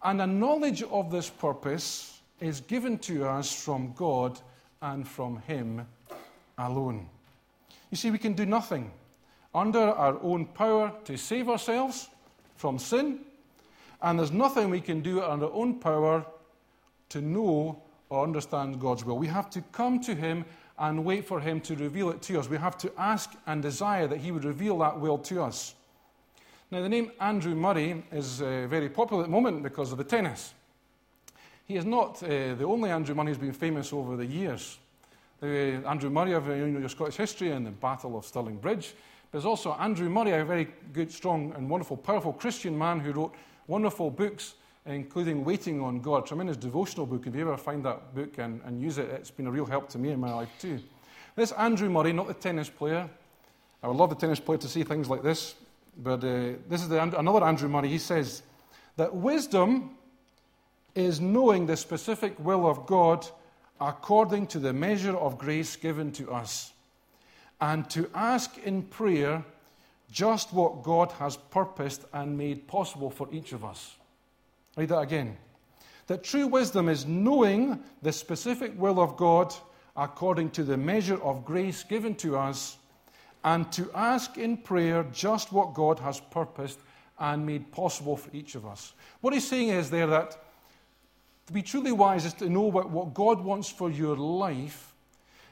And 0.03 0.22
a 0.22 0.27
knowledge 0.27 0.83
of 0.83 1.12
this 1.12 1.29
purpose 1.29 2.22
is 2.39 2.60
given 2.62 2.98
to 3.00 3.25
us 3.25 3.53
from 3.63 3.93
God 3.93 4.39
and 4.81 5.07
from 5.07 5.41
Him 5.48 5.86
alone. 6.67 7.08
You 7.91 7.98
see, 7.98 8.12
we 8.12 8.17
can 8.17 8.34
do 8.34 8.46
nothing 8.46 8.91
under 9.53 9.79
our 9.79 10.20
own 10.22 10.46
power 10.46 10.91
to 11.05 11.17
save 11.17 11.50
ourselves 11.50 12.10
from 12.55 12.79
sin, 12.79 13.20
and 14.01 14.20
there's 14.20 14.32
nothing 14.32 14.70
we 14.70 14.82
can 14.82 15.01
do 15.01 15.22
under 15.22 15.46
our 15.46 15.53
own 15.53 15.79
power 15.79 16.25
to 17.10 17.22
know 17.22 17.82
or 18.10 18.24
understand 18.24 18.79
God's 18.79 19.05
will. 19.05 19.17
We 19.17 19.27
have 19.27 19.50
to 19.51 19.62
come 19.72 20.00
to 20.01 20.15
Him 20.15 20.46
and 20.79 21.05
wait 21.05 21.25
for 21.25 21.39
Him 21.39 21.62
to 21.62 21.75
reveal 21.75 22.10
it 22.10 22.22
to 22.24 22.39
us. 22.39 22.50
We 22.50 22.58
have 22.58 22.77
to 22.79 22.91
ask 22.98 23.32
and 23.46 23.62
desire 23.62 24.08
that 24.08 24.20
He 24.20 24.32
would 24.32 24.46
reveal 24.46 24.79
that 24.79 25.00
will 25.00 25.17
to 25.20 25.43
us. 25.43 25.75
Now, 26.72 26.82
the 26.82 26.89
name 26.89 27.12
Andrew 27.20 27.53
Murray 27.53 28.03
is 28.12 28.41
uh, 28.41 28.65
very 28.67 28.89
popular 28.89 29.24
at 29.24 29.27
the 29.27 29.32
moment 29.32 29.62
because 29.62 29.91
of 29.91 30.00
the 30.00 30.03
tennis. 30.03 30.53
He 31.65 31.75
is 31.75 31.86
not 31.86 32.22
uh, 32.24 32.55
the 32.55 32.65
only 32.65 32.89
Andrew 32.89 33.13
Murray 33.13 33.27
who's 33.27 33.38
been 33.38 33.53
famous 33.53 33.93
over 33.93 34.17
the 34.17 34.25
years. 34.25 34.79
Uh, 35.44 35.82
Andrew 35.90 36.10
Murray 36.10 36.32
of 36.32 36.48
your 36.48 36.88
Scottish 36.88 37.18
history 37.18 37.52
and 37.52 37.68
the 37.68 37.72
Battle 37.72 38.18
of 38.18 38.26
Stirling 38.26 38.56
Bridge. 38.56 38.94
There's 39.30 39.44
also 39.44 39.74
Andrew 39.74 40.08
Murray, 40.08 40.32
a 40.32 40.46
very 40.46 40.70
good, 40.94 41.12
strong, 41.12 41.54
and 41.58 41.70
wonderful, 41.70 41.98
powerful 41.98 42.32
Christian 42.32 42.78
man 42.78 43.02
who 43.02 43.12
wrote 43.12 43.36
wonderful 43.68 44.10
books, 44.10 44.54
including 44.86 45.44
Waiting 45.44 45.82
on 45.82 46.00
God, 46.00 46.26
tremendous 46.26 46.56
devotional 46.56 47.06
book. 47.06 47.28
If 47.28 47.36
you 47.36 47.42
ever 47.42 47.58
find 47.58 47.84
that 47.84 48.16
book 48.16 48.38
and, 48.38 48.62
and 48.64 48.82
use 48.82 48.98
it, 48.98 49.10
it's 49.10 49.32
been 49.32 49.48
a 49.48 49.52
real 49.52 49.66
help 49.66 49.90
to 49.90 49.98
me 49.98 50.12
in 50.12 50.20
my 50.22 50.34
life 50.34 50.48
too. 50.62 50.80
This 51.36 51.52
Andrew 51.52 51.90
Murray, 51.90 52.14
not 52.14 52.28
the 52.30 52.36
tennis 52.36 52.70
player. 52.70 53.10
I 53.82 53.88
would 53.88 53.98
love 53.98 54.12
the 54.12 54.16
tennis 54.16 54.40
player 54.40 54.60
to 54.60 54.70
see 54.70 54.84
things 54.84 55.10
like 55.10 55.24
this, 55.24 55.56
but 55.98 56.24
uh, 56.24 56.54
this 56.70 56.82
is 56.82 56.88
the, 56.88 57.04
another 57.20 57.44
Andrew 57.44 57.68
Murray. 57.68 57.90
He 57.90 57.98
says 57.98 58.44
that 58.96 59.14
wisdom 59.14 59.98
is 60.96 61.20
knowing 61.20 61.66
the 61.66 61.76
specific 61.76 62.34
will 62.40 62.66
of 62.66 62.86
God 62.86 63.28
according 63.84 64.48
to 64.48 64.60
the 64.60 64.72
measure 64.72 65.16
of 65.18 65.38
grace 65.38 65.75
given 65.75 66.10
to 66.13 66.32
us, 66.32 66.72
and 67.60 67.90
to 67.90 68.10
ask 68.16 68.58
in 68.60 68.82
prayer 68.82 69.44
just 70.10 70.54
what 70.54 70.84
God 70.84 71.12
has 71.13 71.36
purposed 71.36 72.06
and 72.13 72.38
made 72.38 72.66
possible 72.66 73.10
for 73.10 73.28
each 73.32 73.52
of 73.52 73.66
us. 73.66 73.96
Read 74.78 74.90
that 74.90 75.00
again. 75.00 75.36
That 76.08 76.24
true 76.24 76.48
wisdom 76.48 76.88
is 76.88 77.06
knowing 77.06 77.84
the 78.02 78.13
specific 78.13 78.72
will 78.80 79.02
of 79.02 79.18
God 79.18 79.54
according 79.98 80.52
to 80.52 80.63
the 80.63 80.78
measure 80.78 81.22
of 81.22 81.44
grace 81.44 81.84
given 81.84 82.16
to 82.16 82.38
us, 82.38 82.78
and 83.44 83.70
to 83.74 83.92
ask 83.94 84.38
in 84.38 84.56
prayer 84.56 85.06
just 85.12 85.52
what 85.52 85.74
God 85.74 86.00
has 86.00 86.22
purposed 86.32 86.80
and 87.20 87.46
made 87.46 87.70
possible 87.74 88.16
for 88.16 88.30
each 88.34 88.56
of 88.56 88.66
us. 88.66 88.94
What 89.20 89.34
he's 89.34 89.48
saying 89.48 89.70
is 89.70 89.90
there 89.90 90.08
that 90.08 90.38
to 91.48 91.54
be 91.54 91.62
truly 91.62 91.92
wise 91.92 92.26
is 92.26 92.34
to 92.36 92.50
know 92.50 92.62
what, 92.62 92.90
what 92.90 93.14
God 93.14 93.44
wants 93.44 93.70
for 93.70 93.90
your 93.90 94.16
life. 94.16 94.94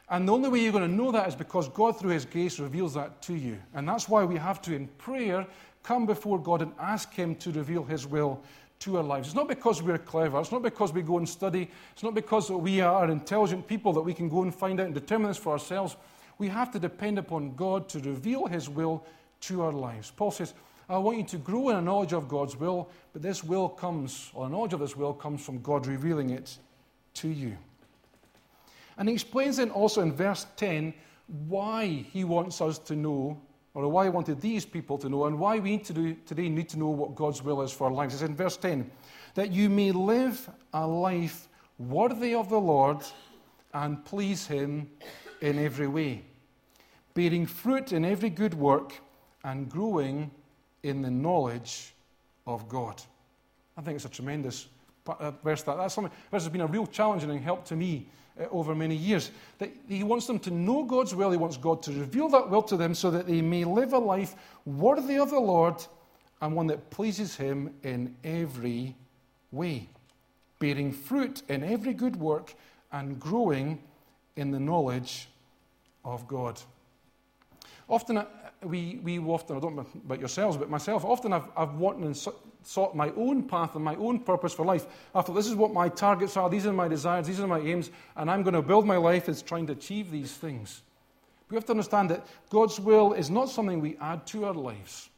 And 0.09 0.27
the 0.27 0.33
only 0.33 0.49
way 0.49 0.59
you're 0.59 0.71
going 0.73 0.89
to 0.89 0.95
know 0.95 1.11
that 1.11 1.27
is 1.27 1.35
because 1.35 1.69
God, 1.69 1.97
through 1.97 2.11
His 2.11 2.25
grace, 2.25 2.59
reveals 2.59 2.93
that 2.95 3.21
to 3.23 3.33
you. 3.33 3.57
And 3.73 3.87
that's 3.87 4.09
why 4.09 4.25
we 4.25 4.35
have 4.37 4.61
to, 4.63 4.75
in 4.75 4.87
prayer, 4.97 5.47
come 5.83 6.05
before 6.05 6.39
God 6.39 6.61
and 6.61 6.73
ask 6.79 7.13
Him 7.13 7.35
to 7.35 7.51
reveal 7.51 7.83
His 7.83 8.05
will 8.05 8.41
to 8.79 8.97
our 8.97 9.03
lives. 9.03 9.29
It's 9.29 9.35
not 9.35 9.47
because 9.47 9.81
we're 9.81 9.97
clever. 9.97 10.39
It's 10.39 10.51
not 10.51 10.63
because 10.63 10.91
we 10.91 11.01
go 11.01 11.17
and 11.17 11.29
study. 11.29 11.69
It's 11.93 12.03
not 12.03 12.13
because 12.13 12.49
we 12.49 12.81
are 12.81 13.09
intelligent 13.09 13.67
people 13.67 13.93
that 13.93 14.01
we 14.01 14.13
can 14.13 14.27
go 14.27 14.41
and 14.41 14.53
find 14.53 14.79
out 14.79 14.87
and 14.87 14.93
determine 14.93 15.29
this 15.29 15.37
for 15.37 15.53
ourselves. 15.53 15.95
We 16.39 16.47
have 16.47 16.71
to 16.71 16.79
depend 16.79 17.19
upon 17.19 17.55
God 17.55 17.87
to 17.89 17.99
reveal 17.99 18.47
His 18.47 18.67
will 18.67 19.05
to 19.41 19.61
our 19.61 19.71
lives. 19.71 20.11
Paul 20.11 20.31
says, 20.31 20.53
I 20.91 20.97
want 20.97 21.17
you 21.17 21.23
to 21.23 21.37
grow 21.37 21.69
in 21.69 21.77
a 21.77 21.81
knowledge 21.81 22.11
of 22.11 22.27
God's 22.27 22.57
will, 22.57 22.89
but 23.13 23.21
this 23.21 23.43
will 23.43 23.69
comes, 23.69 24.29
or 24.33 24.47
a 24.47 24.49
knowledge 24.49 24.73
of 24.73 24.81
this 24.81 24.97
will 24.97 25.13
comes 25.13 25.43
from 25.43 25.61
God 25.61 25.87
revealing 25.87 26.31
it 26.31 26.57
to 27.15 27.29
you. 27.29 27.57
And 28.97 29.07
he 29.07 29.13
explains 29.13 29.57
then 29.57 29.69
also 29.69 30.01
in 30.01 30.11
verse 30.11 30.45
10 30.57 30.93
why 31.47 31.85
he 32.11 32.25
wants 32.25 32.59
us 32.59 32.77
to 32.79 32.95
know, 32.95 33.41
or 33.73 33.87
why 33.87 34.03
he 34.03 34.09
wanted 34.09 34.41
these 34.41 34.65
people 34.65 34.97
to 34.97 35.07
know, 35.07 35.25
and 35.25 35.39
why 35.39 35.59
we 35.59 35.71
need 35.71 35.85
to 35.85 35.93
do, 35.93 36.13
today 36.25 36.49
need 36.49 36.67
to 36.69 36.77
know 36.77 36.89
what 36.89 37.15
God's 37.15 37.41
will 37.41 37.61
is 37.61 37.71
for 37.71 37.85
our 37.85 37.93
lives. 37.93 38.15
It's 38.15 38.23
in 38.23 38.35
verse 38.35 38.57
10 38.57 38.91
that 39.35 39.49
you 39.49 39.69
may 39.69 39.93
live 39.93 40.49
a 40.73 40.85
life 40.85 41.47
worthy 41.77 42.35
of 42.35 42.49
the 42.49 42.59
Lord 42.59 42.97
and 43.73 44.03
please 44.03 44.45
him 44.45 44.89
in 45.39 45.57
every 45.57 45.87
way, 45.87 46.25
bearing 47.13 47.45
fruit 47.45 47.93
in 47.93 48.03
every 48.03 48.29
good 48.29 48.53
work 48.53 48.93
and 49.45 49.69
growing 49.69 50.31
in 50.83 51.01
the 51.01 51.11
knowledge 51.11 51.93
of 52.47 52.67
God. 52.67 53.01
I 53.77 53.81
think 53.81 53.95
it's 53.95 54.05
a 54.05 54.09
tremendous 54.09 54.67
uh, 55.07 55.31
verse. 55.43 55.63
That 55.63 55.77
that's 55.77 55.93
something. 55.93 56.13
This 56.31 56.43
has 56.43 56.51
been 56.51 56.61
a 56.61 56.67
real 56.67 56.87
challenge 56.87 57.23
and 57.23 57.39
help 57.39 57.65
to 57.65 57.75
me 57.75 58.07
uh, 58.39 58.45
over 58.51 58.75
many 58.75 58.95
years. 58.95 59.31
That 59.59 59.71
he 59.87 60.03
wants 60.03 60.27
them 60.27 60.39
to 60.39 60.51
know 60.51 60.83
God's 60.83 61.15
will. 61.15 61.31
He 61.31 61.37
wants 61.37 61.57
God 61.57 61.81
to 61.83 61.91
reveal 61.91 62.29
that 62.29 62.49
will 62.49 62.63
to 62.63 62.77
them, 62.77 62.93
so 62.93 63.11
that 63.11 63.27
they 63.27 63.41
may 63.41 63.63
live 63.63 63.93
a 63.93 63.99
life 63.99 64.35
worthy 64.65 65.17
of 65.17 65.29
the 65.29 65.39
Lord 65.39 65.75
and 66.41 66.55
one 66.55 66.67
that 66.67 66.89
pleases 66.89 67.35
Him 67.35 67.73
in 67.83 68.15
every 68.23 68.95
way, 69.51 69.87
bearing 70.59 70.91
fruit 70.91 71.43
in 71.47 71.63
every 71.63 71.93
good 71.93 72.15
work 72.15 72.53
and 72.91 73.19
growing 73.19 73.81
in 74.35 74.51
the 74.51 74.59
knowledge 74.59 75.29
of 76.03 76.27
God. 76.27 76.59
Often, 77.87 78.25
we, 78.63 78.99
we 79.03 79.19
often, 79.19 79.57
I 79.57 79.59
don't 79.59 79.75
know 79.75 79.85
about 80.05 80.19
yourselves, 80.19 80.57
but 80.57 80.69
myself, 80.69 81.03
often 81.03 81.33
I've, 81.33 81.45
I've 81.57 81.75
wanted 81.75 82.03
and 82.05 82.17
sought 82.63 82.95
my 82.95 83.11
own 83.15 83.43
path 83.43 83.75
and 83.75 83.83
my 83.83 83.95
own 83.95 84.19
purpose 84.19 84.53
for 84.53 84.65
life. 84.65 84.85
I 85.15 85.21
thought, 85.21 85.33
this 85.33 85.47
is 85.47 85.55
what 85.55 85.73
my 85.73 85.89
targets 85.89 86.37
are, 86.37 86.49
these 86.49 86.67
are 86.67 86.73
my 86.73 86.87
desires, 86.87 87.27
these 87.27 87.39
are 87.39 87.47
my 87.47 87.59
aims, 87.59 87.89
and 88.15 88.29
I'm 88.29 88.43
going 88.43 88.53
to 88.53 88.61
build 88.61 88.85
my 88.85 88.97
life 88.97 89.27
as 89.29 89.41
trying 89.41 89.65
to 89.67 89.73
achieve 89.73 90.11
these 90.11 90.33
things. 90.33 90.83
We 91.49 91.55
have 91.55 91.65
to 91.65 91.71
understand 91.71 92.09
that 92.11 92.25
God's 92.49 92.79
will 92.79 93.13
is 93.13 93.29
not 93.29 93.49
something 93.49 93.81
we 93.81 93.97
add 93.99 94.25
to 94.27 94.45
our 94.45 94.53
lives. 94.53 95.09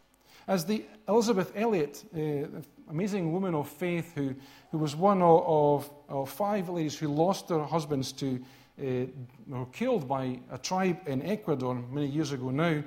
As 0.47 0.65
the 0.65 0.83
Elisabeth 1.07 1.51
Elliot, 1.55 2.03
uh, 2.15 2.47
amazing 2.89 3.31
woman 3.31 3.55
of 3.55 3.69
faith 3.69 4.13
who, 4.15 4.35
who 4.71 4.77
was 4.77 4.95
one 4.95 5.21
of, 5.21 5.89
of, 6.09 6.29
five 6.29 6.69
ladies 6.69 6.97
who 6.97 7.07
lost 7.07 7.49
their 7.49 7.63
husbands 7.63 8.11
to, 8.13 8.43
uh, 8.81 9.05
were 9.47 9.65
killed 9.67 10.07
by 10.07 10.39
a 10.51 10.57
tribe 10.57 11.07
in 11.07 11.21
Ecuador 11.21 11.75
many 11.91 12.07
years 12.07 12.31
ago 12.31 12.49
now, 12.49 12.83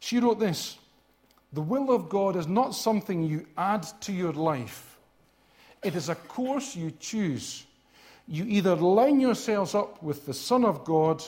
she 0.00 0.18
wrote 0.18 0.40
this 0.40 0.76
The 1.52 1.62
will 1.62 1.92
of 1.92 2.08
God 2.08 2.36
is 2.36 2.48
not 2.48 2.74
something 2.74 3.22
you 3.22 3.46
add 3.56 3.84
to 4.02 4.12
your 4.12 4.32
life, 4.32 4.98
it 5.82 5.94
is 5.94 6.08
a 6.08 6.14
course 6.14 6.74
you 6.74 6.92
choose. 6.98 7.64
You 8.26 8.44
either 8.44 8.76
line 8.76 9.18
yourselves 9.18 9.74
up 9.74 10.00
with 10.04 10.24
the 10.24 10.34
Son 10.34 10.64
of 10.64 10.84
God 10.84 11.24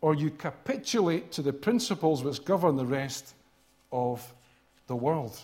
or 0.00 0.14
you 0.14 0.30
capitulate 0.30 1.32
to 1.32 1.42
the 1.42 1.52
principles 1.52 2.22
which 2.22 2.44
govern 2.44 2.76
the 2.76 2.86
rest 2.86 3.34
of 3.90 4.32
the 4.86 4.94
world. 4.94 5.36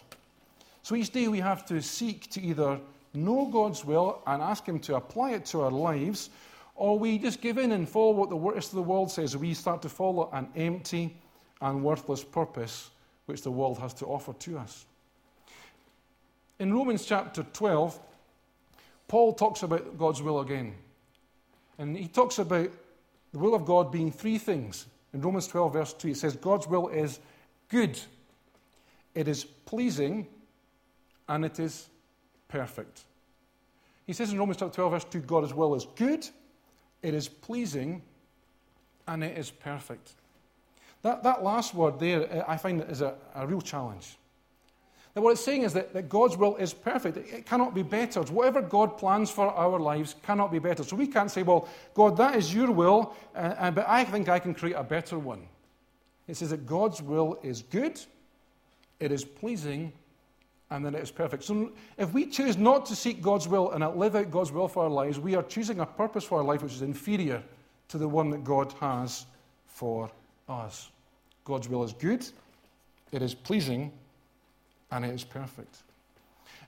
So 0.83 0.95
each 0.95 1.11
day 1.11 1.27
we 1.27 1.41
have 1.41 1.65
to 1.67 1.81
seek 1.81 2.31
to 2.31 2.41
either 2.41 2.79
know 3.15 3.47
God's 3.47 3.85
will 3.85 4.23
and 4.27 4.43
ask 4.43 4.67
Him 4.67 4.79
to 4.81 4.97
apply 4.97 5.33
it 5.33 5.45
to 5.47 5.63
our 5.63 5.71
lives, 5.71 6.31
or 6.75 6.99
we 6.99 7.19
just 7.19 7.41
give 7.41 7.59
in 7.59 7.73
and 7.73 7.89
follow 7.89 8.13
what 8.13 8.31
the 8.31 8.37
rest 8.37 8.71
of 8.71 8.77
the 8.77 8.83
world 8.83 9.11
says. 9.11 9.37
We 9.37 9.55
start 9.55 9.83
to 9.83 9.89
follow 9.89 10.31
an 10.33 10.49
empty, 10.57 11.17
and 11.63 11.83
worthless 11.83 12.23
purpose 12.23 12.91
which 13.27 13.43
the 13.43 13.51
world 13.51 13.79
has 13.79 13.95
to 13.95 14.07
offer 14.07 14.35
to 14.35 14.59
us. 14.59 14.85
In 16.59 16.75
Romans 16.75 17.07
chapter 17.07 17.45
12, 17.45 17.99
Paul 19.09 19.33
talks 19.33 19.63
about 19.63 19.97
God's 19.97 20.21
will 20.21 20.41
again. 20.41 20.75
And 21.79 21.97
he 21.97 22.09
talks 22.09 22.39
about 22.39 22.71
the 23.33 23.39
will 23.39 23.55
of 23.55 23.65
God 23.65 23.91
being 23.91 24.13
three 24.13 24.39
things. 24.39 24.87
In 25.15 25.21
Romans 25.21 25.47
12, 25.47 25.73
verse 25.73 25.93
2, 25.95 26.09
it 26.09 26.17
says, 26.17 26.37
God's 26.37 26.67
will 26.67 26.89
is 26.89 27.21
good, 27.69 27.99
it 29.15 29.29
is 29.29 29.45
pleasing, 29.45 30.27
and 31.29 31.45
it 31.45 31.59
is 31.59 31.87
perfect. 32.49 33.03
He 34.07 34.13
says 34.13 34.33
in 34.33 34.39
Romans 34.39 34.59
chapter 34.59 34.75
12, 34.75 34.93
verse 34.93 35.05
2, 35.05 35.21
God's 35.21 35.55
will 35.55 35.75
is 35.75 35.87
good, 35.97 36.27
it 37.03 37.15
is 37.15 37.29
pleasing, 37.29 38.03
and 39.07 39.23
it 39.23 39.37
is 39.39 39.51
perfect. 39.51 40.15
That, 41.03 41.23
that 41.25 41.43
last 41.43 41.75
word 41.75 41.99
there, 41.99 42.33
uh, 42.33 42.45
I 42.47 42.57
find 42.57 42.81
is 42.83 43.01
a, 43.01 43.15
a 43.35 43.47
real 43.47 43.61
challenge. 43.61 44.17
What 45.15 45.33
it's 45.33 45.45
saying 45.45 45.63
is 45.63 45.75
that, 45.75 45.93
that 45.93 46.09
God's 46.09 46.39
will 46.39 46.57
is 46.57 46.73
perfect. 46.73 47.19
It, 47.19 47.27
it 47.31 47.47
cannot 47.47 47.75
be 47.75 47.83
bettered. 47.83 48.31
Whatever 48.31 48.63
God 48.63 48.97
plans 48.97 49.31
for 49.31 49.49
our 49.49 49.79
lives 49.79 50.15
cannot 50.23 50.51
be 50.51 50.59
bettered. 50.59 50.87
So 50.87 50.97
we 50.97 51.07
can't 51.07 51.31
say, 51.31 51.43
well, 51.43 51.69
God, 51.93 52.17
that 52.17 52.37
is 52.37 52.55
your 52.55 52.71
will, 52.71 53.15
uh, 53.35 53.39
uh, 53.39 53.71
but 53.73 53.87
I 53.89 54.05
think 54.05 54.29
I 54.29 54.39
can 54.39 54.55
create 54.55 54.75
a 54.75 54.83
better 54.83 55.19
one. 55.19 55.47
It 56.29 56.37
says 56.37 56.51
that 56.51 56.67
God's 56.67 57.03
will 57.03 57.39
is 57.43 57.63
good, 57.63 58.01
it 59.01 59.13
is 59.13 59.25
pleasing, 59.25 59.93
and 60.71 60.87
that 60.87 60.95
it 60.95 61.03
is 61.03 61.11
perfect. 61.11 61.45
So 61.45 61.73
if 61.99 62.15
we 62.15 62.25
choose 62.25 62.57
not 62.57 62.87
to 62.87 62.97
seek 62.97 63.21
God's 63.21 63.47
will 63.47 63.73
and 63.73 63.85
live 63.97 64.17
out 64.17 64.31
God's 64.31 64.53
will 64.53 64.69
for 64.69 64.85
our 64.85 64.91
lives, 64.91 65.19
we 65.19 65.35
are 65.35 65.43
choosing 65.43 65.81
a 65.81 65.87
purpose 65.87 66.25
for 66.25 66.39
our 66.39 66.45
life 66.45 66.63
which 66.63 66.73
is 66.73 66.81
inferior 66.81 67.43
to 67.89 67.99
the 67.99 68.09
one 68.09 68.31
that 68.31 68.45
God 68.45 68.73
has 68.81 69.27
for 69.67 70.11
us. 70.49 70.91
God's 71.45 71.69
will 71.69 71.83
is 71.83 71.93
good, 71.93 72.27
it 73.11 73.23
is 73.23 73.35
pleasing, 73.35 73.93
and 74.91 75.05
it 75.05 75.15
is 75.15 75.25
perfect. 75.25 75.79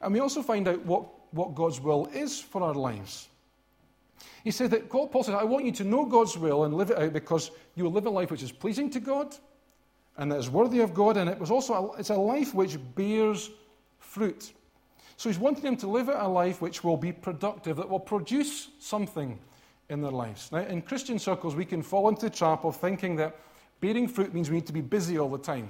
And 0.00 0.12
we 0.12 0.21
also 0.21 0.43
find 0.43 0.66
out 0.66 0.85
what, 0.85 1.04
what 1.33 1.54
God's 1.54 1.81
will 1.81 2.09
is 2.12 2.40
for 2.40 2.62
our 2.62 2.75
lives. 2.75 3.28
He 4.43 4.50
said 4.50 4.71
that 4.73 4.88
Paul 4.88 5.23
says, 5.23 5.35
I 5.35 5.45
want 5.45 5.64
you 5.64 5.73
to 5.73 5.85
know 5.85 6.04
God's 6.04 6.37
will 6.37 6.64
and 6.64 6.75
live 6.75 6.90
it 6.90 6.99
out 6.99 7.12
because 7.12 7.50
you 7.75 7.85
will 7.85 7.93
live 7.93 8.07
a 8.07 8.11
life 8.11 8.31
which 8.31 8.43
is 8.43 8.52
pleasing 8.52 8.90
to 8.90 9.00
God 9.00 9.35
and 10.16 10.31
that 10.31 10.38
is 10.38 10.50
worthy 10.50 10.81
of 10.81 10.95
God, 10.95 11.16
and 11.16 11.28
it 11.28 11.38
was 11.38 11.50
also 11.50 11.93
a, 11.93 11.99
it's 11.99 12.11
a 12.11 12.14
life 12.14 12.54
which 12.54 12.78
bears 12.95 13.50
fruit. 13.99 14.52
So 15.16 15.28
he's 15.28 15.38
wanting 15.38 15.62
them 15.62 15.76
to 15.78 15.88
live 15.88 16.09
out 16.09 16.25
a 16.25 16.28
life 16.28 16.61
which 16.61 16.85
will 16.85 16.97
be 16.97 17.12
productive, 17.12 17.76
that 17.76 17.88
will 17.88 18.00
produce 18.00 18.69
something 18.78 19.38
in 19.88 20.02
their 20.02 20.12
lives. 20.12 20.50
Now, 20.52 20.59
in 20.59 20.83
Christian 20.83 21.19
circles, 21.19 21.57
we 21.57 21.64
can 21.64 21.83
fall 21.83 22.09
into 22.09 22.23
the 22.23 22.31
trap 22.31 22.64
of 22.64 22.76
thinking 22.76 23.16
that 23.16 23.37
bearing 23.81 24.09
fruit 24.09 24.35
means 24.35 24.50
we 24.50 24.57
need 24.57 24.66
to 24.66 24.73
be 24.73 24.81
busy 24.81 25.19
all 25.19 25.28
the 25.28 25.38
time. 25.38 25.69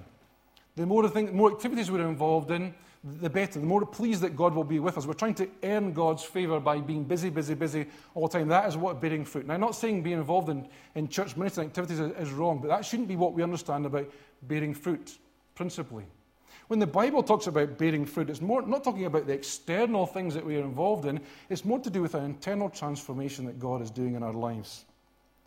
The 0.77 0.87
more, 0.87 1.09
think, 1.09 1.31
the 1.31 1.37
more 1.37 1.53
activities 1.53 1.91
we're 1.91 2.07
involved 2.07 2.51
in, 2.51 2.75
the 3.05 3.29
better. 3.29 3.61
The 3.61 3.67
more 3.67 3.85
pleased 3.85 4.23
that 4.23 4.35
God 4.35 4.55
will 4.55 4.65
be 4.65 4.79
with 4.79 4.97
us. 4.97 5.07
We're 5.07 5.13
trying 5.13 5.35
to 5.35 5.49
earn 5.63 5.93
God's 5.93 6.23
favour 6.23 6.59
by 6.59 6.79
being 6.79 7.05
busy, 7.05 7.29
busy, 7.29 7.55
busy 7.55 7.87
all 8.15 8.29
the 8.29 8.39
time. 8.39 8.49
That 8.49 8.67
is 8.67 8.77
what 8.77 9.01
bearing 9.01 9.25
fruit. 9.25 9.47
Now, 9.47 9.55
I'm 9.55 9.61
not 9.61 9.77
saying 9.77 10.03
being 10.03 10.19
involved 10.19 10.49
in, 10.49 10.67
in 10.95 11.09
church 11.09 11.37
ministry 11.37 11.67
activities 11.67 12.01
is, 12.01 12.13
is 12.13 12.31
wrong, 12.31 12.61
but 12.61 12.69
that 12.69 12.85
shouldn't 12.85 13.09
be 13.09 13.17
what 13.17 13.35
we 13.35 13.43
understand 13.43 13.85
about 13.85 14.11
bearing 14.43 14.73
fruit, 14.73 15.19
principally. 15.55 16.05
When 16.69 16.79
the 16.79 16.87
Bible 16.87 17.23
talks 17.23 17.47
about 17.47 17.77
bearing 17.77 18.07
fruit, 18.07 18.31
it's 18.31 18.41
more 18.41 18.63
not 18.63 18.83
talking 18.83 19.05
about 19.05 19.27
the 19.27 19.35
external 19.35 20.07
things 20.07 20.33
that 20.33 20.45
we 20.45 20.57
are 20.57 20.65
involved 20.65 21.05
in, 21.05 21.21
it's 21.51 21.65
more 21.65 21.79
to 21.81 21.91
do 21.91 22.01
with 22.01 22.15
an 22.15 22.25
internal 22.25 22.71
transformation 22.71 23.45
that 23.45 23.59
God 23.59 23.83
is 23.83 23.91
doing 23.91 24.15
in 24.15 24.23
our 24.23 24.33
lives. 24.33 24.87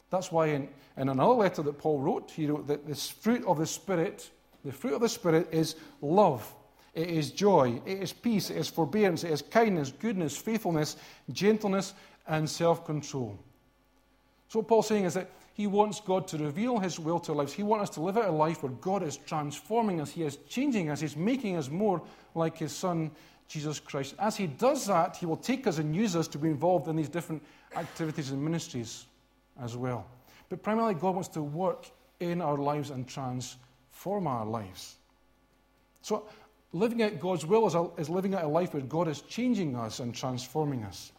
That's 0.09 0.31
why 0.31 0.47
in, 0.47 0.69
in 0.95 1.09
another 1.09 1.33
letter 1.33 1.61
that 1.63 1.77
Paul 1.77 1.99
wrote, 1.99 2.31
he 2.31 2.47
wrote 2.47 2.67
that 2.67 2.87
this 2.87 3.09
fruit 3.09 3.43
of 3.45 3.57
the 3.57 3.65
Spirit, 3.65 4.29
the 4.63 4.71
fruit 4.71 4.93
of 4.93 5.01
the 5.01 5.09
Spirit 5.09 5.47
is 5.51 5.75
love, 6.01 6.53
it 6.93 7.09
is 7.09 7.31
joy, 7.31 7.81
it 7.85 8.01
is 8.01 8.13
peace, 8.13 8.49
it 8.49 8.57
is 8.57 8.69
forbearance, 8.69 9.23
it 9.23 9.31
is 9.31 9.41
kindness, 9.41 9.91
goodness, 9.91 10.35
faithfulness, 10.37 10.95
gentleness, 11.31 11.93
and 12.27 12.49
self 12.49 12.85
control. 12.85 13.37
So, 14.49 14.59
what 14.59 14.67
Paul's 14.67 14.87
saying 14.87 15.05
is 15.05 15.13
that 15.15 15.29
he 15.57 15.65
wants 15.65 15.99
God 15.99 16.27
to 16.27 16.37
reveal 16.37 16.77
His 16.77 16.99
will 16.99 17.19
to 17.21 17.31
our 17.31 17.39
lives. 17.39 17.51
He 17.51 17.63
wants 17.63 17.89
us 17.89 17.95
to 17.95 18.01
live 18.01 18.15
out 18.15 18.25
a 18.25 18.31
life 18.31 18.61
where 18.61 18.71
God 18.73 19.01
is 19.01 19.17
transforming 19.17 19.99
us, 19.99 20.11
He 20.11 20.21
is 20.21 20.37
changing 20.47 20.91
us, 20.91 21.01
He's 21.01 21.17
making 21.17 21.57
us 21.57 21.67
more 21.67 21.99
like 22.35 22.59
His 22.59 22.71
Son, 22.71 23.09
Jesus 23.47 23.79
Christ. 23.79 24.13
As 24.19 24.37
He 24.37 24.45
does 24.45 24.85
that, 24.85 25.17
He 25.17 25.25
will 25.25 25.35
take 25.35 25.65
us 25.65 25.79
and 25.79 25.95
use 25.95 26.15
us 26.15 26.27
to 26.27 26.37
be 26.37 26.49
involved 26.49 26.87
in 26.89 26.95
these 26.95 27.09
different 27.09 27.41
activities 27.75 28.29
and 28.29 28.39
ministries 28.39 29.07
as 29.61 29.75
well. 29.75 30.05
But 30.49 30.63
primarily, 30.63 30.93
God 30.93 31.15
wants 31.15 31.29
to 31.29 31.41
work 31.41 31.89
in 32.19 32.41
our 32.41 32.57
lives 32.57 32.89
and 32.89 33.07
transform 33.07 34.27
our 34.27 34.45
lives. 34.45 34.95
So, 36.01 36.23
living 36.73 37.03
out 37.03 37.19
God's 37.19 37.45
will 37.45 37.67
is, 37.67 37.75
a, 37.75 37.89
is 37.97 38.09
living 38.09 38.33
out 38.33 38.43
a 38.43 38.47
life 38.47 38.73
where 38.73 38.83
God 38.83 39.07
is 39.07 39.21
changing 39.21 39.75
us 39.75 39.99
and 39.99 40.13
transforming 40.13 40.83
us. 40.83 41.11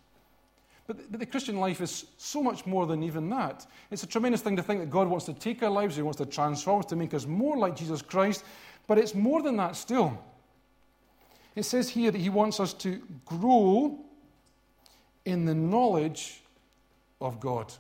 But 0.87 1.12
the, 1.12 1.18
the 1.18 1.26
Christian 1.26 1.59
life 1.59 1.81
is 1.81 2.07
so 2.16 2.42
much 2.42 2.64
more 2.64 2.87
than 2.87 3.03
even 3.03 3.29
that. 3.31 3.66
It's 3.90 4.03
a 4.03 4.07
tremendous 4.07 4.40
thing 4.40 4.57
to 4.57 4.62
think 4.62 4.81
that 4.81 4.90
God 4.90 5.07
wants 5.07 5.27
to 5.27 5.35
take 5.35 5.62
our 5.62 5.70
lives, 5.70 5.96
He 5.96 6.03
wants 6.03 6.18
to 6.18 6.27
transform 6.27 6.81
us, 6.81 6.87
to 6.87 6.96
make 6.96 7.12
us 7.14 7.27
more 7.27 7.57
like 7.57 7.77
Jesus 7.77 8.03
Christ. 8.03 8.44
But 8.87 8.98
it's 8.98 9.14
more 9.14 9.42
than 9.42 9.57
that 9.59 9.77
still. 9.77 10.18
It 11.55 11.64
says 11.64 11.90
here 11.90 12.11
that 12.11 12.18
He 12.18 12.31
wants 12.31 12.59
us 12.59 12.72
to 12.74 13.03
grow 13.27 13.98
in 15.24 15.44
the 15.44 15.55
knowledge 15.55 16.40
of 17.20 17.38
God. 17.38 17.72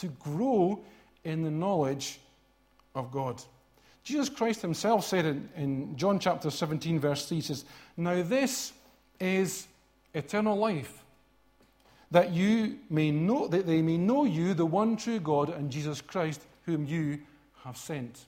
To 0.00 0.08
grow 0.08 0.80
in 1.24 1.42
the 1.42 1.50
knowledge 1.50 2.20
of 2.94 3.10
God. 3.10 3.42
Jesus 4.02 4.28
Christ 4.28 4.62
himself 4.62 5.04
said 5.04 5.26
in, 5.26 5.48
in, 5.56 5.96
John 5.96 6.18
chapter 6.18 6.50
17, 6.50 6.98
verse 6.98 7.28
3, 7.28 7.36
he 7.36 7.40
says, 7.42 7.64
Now 7.96 8.22
this 8.22 8.72
is 9.20 9.66
eternal 10.14 10.56
life, 10.56 11.02
that 12.10 12.32
you 12.32 12.78
may 12.88 13.10
know 13.10 13.46
that 13.48 13.66
they 13.66 13.82
may 13.82 13.98
know 13.98 14.24
you, 14.24 14.54
the 14.54 14.66
one 14.66 14.96
true 14.96 15.20
God, 15.20 15.50
and 15.50 15.70
Jesus 15.70 16.00
Christ, 16.00 16.40
whom 16.64 16.86
you 16.86 17.20
have 17.62 17.76
sent. 17.76 18.24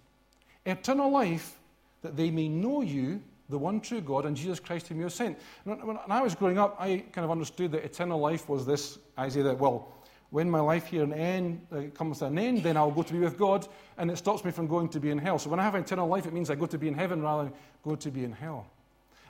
Eternal 0.66 1.10
life, 1.10 1.58
that 2.02 2.16
they 2.16 2.30
may 2.30 2.48
know 2.48 2.82
you, 2.82 3.20
the 3.48 3.58
one 3.58 3.80
true 3.80 4.00
God, 4.00 4.24
and 4.24 4.36
Jesus 4.36 4.60
Christ, 4.60 4.88
whom 4.88 4.98
you 4.98 5.04
have 5.04 5.12
sent. 5.12 5.38
When 5.64 5.98
I 6.08 6.22
was 6.22 6.34
growing 6.34 6.58
up, 6.58 6.76
I 6.78 7.04
kind 7.12 7.24
of 7.24 7.30
understood 7.30 7.72
that 7.72 7.84
eternal 7.84 8.20
life 8.20 8.48
was 8.48 8.64
this 8.64 8.98
idea 9.18 9.42
that, 9.44 9.58
well, 9.58 9.88
when 10.32 10.50
my 10.50 10.60
life 10.60 10.86
here 10.86 11.02
an 11.04 11.12
end, 11.12 11.60
uh, 11.70 11.82
comes 11.94 12.20
to 12.20 12.24
an 12.24 12.38
end, 12.38 12.62
then 12.62 12.74
I'll 12.74 12.90
go 12.90 13.02
to 13.02 13.12
be 13.12 13.18
with 13.18 13.38
God, 13.38 13.68
and 13.98 14.10
it 14.10 14.16
stops 14.16 14.46
me 14.46 14.50
from 14.50 14.66
going 14.66 14.88
to 14.88 14.98
be 14.98 15.10
in 15.10 15.18
hell. 15.18 15.38
So 15.38 15.50
when 15.50 15.60
I 15.60 15.62
have 15.62 15.74
eternal 15.74 16.08
life, 16.08 16.24
it 16.24 16.32
means 16.32 16.48
I 16.48 16.54
go 16.54 16.64
to 16.64 16.78
be 16.78 16.88
in 16.88 16.94
heaven 16.94 17.20
rather 17.20 17.44
than 17.44 17.52
go 17.84 17.96
to 17.96 18.10
be 18.10 18.24
in 18.24 18.32
hell. 18.32 18.66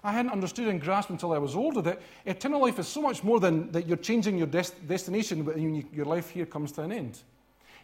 I 0.05 0.13
hadn't 0.13 0.31
understood 0.31 0.69
and 0.69 0.81
grasped 0.81 1.11
until 1.11 1.33
I 1.33 1.39
was 1.39 1.57
older 1.57 1.83
that 1.83 2.01
eternal 2.25 2.61
life 2.61 2.79
is 2.79 2.87
so 2.87 3.03
much 3.03 3.25
more 3.25 3.41
than 3.41 3.73
that 3.73 3.89
you're 3.89 3.97
changing 3.97 4.39
your 4.39 4.47
des- 4.47 4.75
destination 4.87 5.45
when 5.45 5.85
your 5.93 6.07
life 6.07 6.31
here 6.31 6.47
comes 6.47 6.71
to 6.73 6.83
an 6.83 6.93
end. 6.93 7.19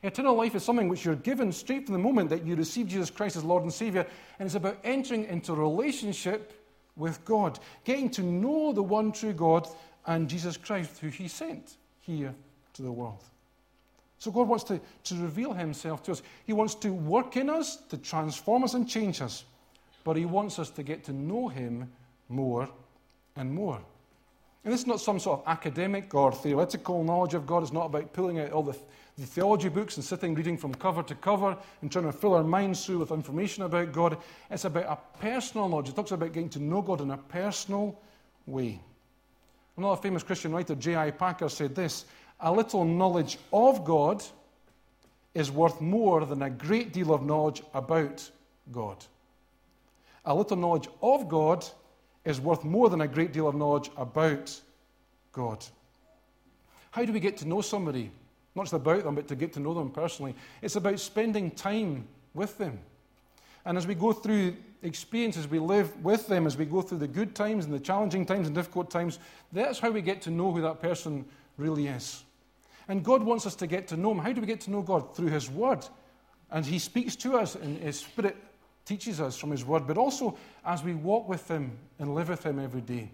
Eternal 0.04 0.36
life 0.36 0.54
is 0.54 0.62
something 0.62 0.88
which 0.88 1.04
you're 1.04 1.16
given 1.16 1.50
straight 1.50 1.86
from 1.86 1.94
the 1.94 1.98
moment 1.98 2.30
that 2.30 2.46
you 2.46 2.54
receive 2.54 2.86
Jesus 2.86 3.10
Christ 3.10 3.34
as 3.34 3.42
Lord 3.42 3.64
and 3.64 3.72
Savior, 3.72 4.06
and 4.38 4.46
it's 4.46 4.54
about 4.54 4.78
entering 4.84 5.24
into 5.24 5.54
relationship 5.54 6.52
with 6.94 7.24
God, 7.24 7.58
getting 7.82 8.10
to 8.10 8.22
know 8.22 8.72
the 8.72 8.82
one 8.82 9.10
true 9.10 9.32
God 9.32 9.66
and 10.06 10.28
Jesus 10.28 10.56
Christ, 10.56 10.98
who 11.00 11.08
He 11.08 11.26
sent 11.26 11.78
here 12.00 12.32
to 12.78 12.82
the 12.82 12.92
world. 12.92 13.24
So 14.18 14.30
God 14.30 14.48
wants 14.48 14.64
to, 14.64 14.80
to 15.04 15.14
reveal 15.16 15.52
Himself 15.52 16.02
to 16.04 16.12
us. 16.12 16.22
He 16.46 16.52
wants 16.52 16.74
to 16.76 16.92
work 16.92 17.36
in 17.36 17.50
us, 17.50 17.76
to 17.90 17.98
transform 17.98 18.64
us 18.64 18.74
and 18.74 18.88
change 18.88 19.20
us, 19.20 19.44
but 20.04 20.16
He 20.16 20.24
wants 20.24 20.58
us 20.58 20.70
to 20.70 20.82
get 20.82 21.04
to 21.04 21.12
know 21.12 21.48
Him 21.48 21.90
more 22.28 22.68
and 23.36 23.52
more. 23.52 23.80
And 24.64 24.72
this 24.72 24.80
is 24.80 24.86
not 24.86 25.00
some 25.00 25.18
sort 25.18 25.40
of 25.40 25.48
academic 25.48 26.14
or 26.14 26.32
theoretical 26.32 27.02
knowledge 27.02 27.34
of 27.34 27.46
God. 27.46 27.62
It's 27.62 27.72
not 27.72 27.86
about 27.86 28.12
pulling 28.12 28.38
out 28.38 28.52
all 28.52 28.62
the, 28.62 28.76
the 29.16 29.26
theology 29.26 29.68
books 29.68 29.96
and 29.96 30.04
sitting 30.04 30.34
reading 30.34 30.56
from 30.56 30.74
cover 30.74 31.02
to 31.02 31.14
cover 31.16 31.56
and 31.82 31.90
trying 31.90 32.04
to 32.04 32.12
fill 32.12 32.34
our 32.34 32.44
minds 32.44 32.84
through 32.84 32.98
with 32.98 33.10
information 33.10 33.64
about 33.64 33.92
God. 33.92 34.18
It's 34.50 34.64
about 34.64 34.84
a 34.84 35.20
personal 35.20 35.68
knowledge. 35.68 35.88
It 35.88 35.96
talks 35.96 36.12
about 36.12 36.32
getting 36.32 36.50
to 36.50 36.62
know 36.62 36.82
God 36.82 37.00
in 37.00 37.10
a 37.10 37.16
personal 37.16 37.98
way. 38.46 38.80
Another 39.76 40.02
famous 40.02 40.24
Christian 40.24 40.52
writer, 40.52 40.74
J.I. 40.74 41.12
Packer, 41.12 41.48
said 41.48 41.74
this 41.76 42.04
A 42.40 42.52
little 42.52 42.84
knowledge 42.84 43.38
of 43.52 43.84
God 43.84 44.22
is 45.34 45.50
worth 45.50 45.80
more 45.80 46.24
than 46.24 46.42
a 46.42 46.50
great 46.50 46.92
deal 46.92 47.12
of 47.12 47.24
knowledge 47.24 47.62
about 47.74 48.30
God. 48.70 49.04
A 50.24 50.34
little 50.34 50.56
knowledge 50.56 50.88
of 51.02 51.28
God 51.28 51.64
is 52.24 52.40
worth 52.40 52.64
more 52.64 52.90
than 52.90 53.00
a 53.00 53.08
great 53.08 53.32
deal 53.32 53.48
of 53.48 53.54
knowledge 53.54 53.90
about 53.96 54.60
God. 55.32 55.64
How 56.90 57.04
do 57.04 57.12
we 57.12 57.20
get 57.20 57.36
to 57.38 57.48
know 57.48 57.60
somebody? 57.60 58.10
Not 58.54 58.64
just 58.64 58.72
about 58.72 59.04
them, 59.04 59.14
but 59.14 59.28
to 59.28 59.36
get 59.36 59.52
to 59.54 59.60
know 59.60 59.74
them 59.74 59.90
personally. 59.90 60.34
It's 60.62 60.76
about 60.76 61.00
spending 61.00 61.50
time 61.50 62.06
with 62.34 62.58
them. 62.58 62.78
And 63.64 63.76
as 63.76 63.86
we 63.86 63.94
go 63.94 64.12
through 64.12 64.56
experiences, 64.82 65.48
we 65.48 65.58
live 65.58 66.04
with 66.04 66.26
them, 66.26 66.46
as 66.46 66.56
we 66.56 66.64
go 66.64 66.82
through 66.82 66.98
the 66.98 67.08
good 67.08 67.34
times 67.34 67.64
and 67.64 67.74
the 67.74 67.80
challenging 67.80 68.24
times 68.24 68.46
and 68.46 68.54
difficult 68.54 68.90
times, 68.90 69.18
that's 69.52 69.78
how 69.78 69.90
we 69.90 70.02
get 70.02 70.22
to 70.22 70.30
know 70.30 70.52
who 70.52 70.60
that 70.62 70.80
person 70.80 71.24
really 71.56 71.86
is. 71.88 72.24
And 72.88 73.04
God 73.04 73.22
wants 73.22 73.46
us 73.46 73.54
to 73.56 73.66
get 73.66 73.86
to 73.88 73.96
know 73.96 74.12
Him. 74.12 74.18
How 74.18 74.32
do 74.32 74.40
we 74.40 74.46
get 74.46 74.62
to 74.62 74.70
know 74.70 74.82
God? 74.82 75.14
Through 75.14 75.28
His 75.28 75.50
Word. 75.50 75.86
And 76.50 76.64
He 76.64 76.78
speaks 76.78 77.14
to 77.16 77.36
us, 77.36 77.54
and 77.54 77.78
His 77.78 78.00
Spirit 78.00 78.36
teaches 78.86 79.20
us 79.20 79.36
from 79.36 79.50
His 79.50 79.64
Word, 79.64 79.86
but 79.86 79.98
also 79.98 80.38
as 80.64 80.82
we 80.82 80.94
walk 80.94 81.28
with 81.28 81.46
Him 81.50 81.76
and 81.98 82.14
live 82.14 82.30
with 82.30 82.44
Him 82.44 82.58
every 82.58 82.80
day. 82.80 83.10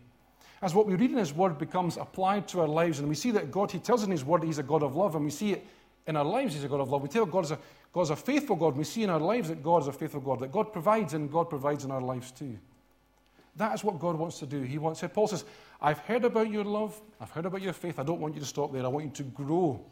As 0.62 0.72
what 0.72 0.86
we 0.86 0.94
read 0.94 1.10
in 1.10 1.18
His 1.18 1.34
Word 1.34 1.58
becomes 1.58 1.96
applied 1.96 2.46
to 2.48 2.60
our 2.60 2.68
lives, 2.68 3.00
and 3.00 3.08
we 3.08 3.16
see 3.16 3.32
that 3.32 3.50
God, 3.50 3.72
He 3.72 3.80
tells 3.80 4.04
in 4.04 4.10
His 4.10 4.24
Word 4.24 4.44
He's 4.44 4.58
a 4.58 4.62
God 4.62 4.84
of 4.84 4.94
love, 4.94 5.16
and 5.16 5.24
we 5.24 5.30
see 5.32 5.52
it 5.52 5.66
in 6.06 6.16
our 6.16 6.24
lives 6.24 6.54
He's 6.54 6.64
a 6.64 6.68
God 6.68 6.80
of 6.80 6.90
love. 6.90 7.02
We 7.02 7.08
tell 7.08 7.26
God 7.26 7.44
is 7.44 7.50
a, 7.50 7.58
God 7.92 8.02
is 8.02 8.10
a 8.10 8.16
faithful 8.16 8.56
God. 8.56 8.76
We 8.76 8.84
see 8.84 9.02
in 9.02 9.10
our 9.10 9.20
lives 9.20 9.48
that 9.48 9.62
God 9.62 9.82
is 9.82 9.88
a 9.88 9.92
faithful 9.92 10.20
God, 10.20 10.38
that 10.40 10.52
God 10.52 10.72
provides, 10.72 11.14
and 11.14 11.30
God 11.30 11.50
provides 11.50 11.84
in 11.84 11.90
our 11.90 12.00
lives 12.00 12.30
too. 12.30 12.56
That 13.56 13.74
is 13.74 13.84
what 13.84 13.98
God 13.98 14.16
wants 14.16 14.38
to 14.40 14.46
do. 14.46 14.62
He 14.62 14.78
wants, 14.78 15.02
Paul 15.12 15.28
says, 15.28 15.44
I've 15.80 15.98
heard 15.98 16.24
about 16.24 16.50
your 16.50 16.64
love, 16.64 17.00
I've 17.20 17.30
heard 17.30 17.46
about 17.46 17.62
your 17.62 17.72
faith. 17.72 17.98
I 17.98 18.02
don't 18.02 18.20
want 18.20 18.34
you 18.34 18.40
to 18.40 18.46
stop 18.46 18.72
there. 18.72 18.84
I 18.84 18.88
want 18.88 19.04
you 19.04 19.24
to 19.24 19.30
grow. 19.30 19.84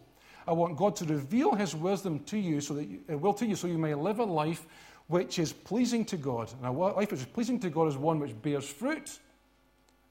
I 0.47 0.53
want 0.53 0.77
God 0.77 0.97
to 0.97 1.05
reveal 1.05 1.55
His 1.55 1.75
wisdom 1.75 2.21
to 2.25 2.39
you, 2.39 2.61
so 2.61 2.75
that 2.75 2.85
you, 2.85 3.01
uh, 3.11 3.17
will 3.17 3.35
to 3.35 3.47
you, 3.47 3.55
so 3.55 3.69
you 3.69 3.79
may 3.79 3.95
live 3.95 4.19
a 4.19 4.25
life 4.25 4.67
which 5.07 5.39
is 5.39 5.53
pleasing 5.53 6.05
to 6.07 6.17
God. 6.17 6.53
And 6.59 6.67
a 6.67 6.73
life 6.73 7.11
which 7.11 7.21
is 7.21 7.27
pleasing 7.27 7.61
to 7.61 7.71
God 7.71 7.89
is 7.89 7.97
one 7.97 8.19
which 8.19 8.41
bears 8.43 8.69
fruit 8.69 9.19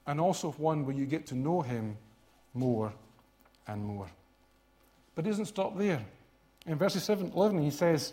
and 0.06 0.20
also 0.20 0.52
one 0.52 0.86
where 0.86 0.94
you 0.94 1.06
get 1.06 1.26
to 1.28 1.34
know 1.34 1.60
Him 1.60 1.96
more 2.54 2.92
and 3.66 3.84
more. 3.84 4.08
But 5.14 5.26
it 5.26 5.30
doesn't 5.30 5.46
stop 5.46 5.76
there. 5.76 6.02
In 6.66 6.76
verses 6.76 7.04
7, 7.04 7.32
11, 7.34 7.62
he 7.62 7.70
says, 7.70 8.12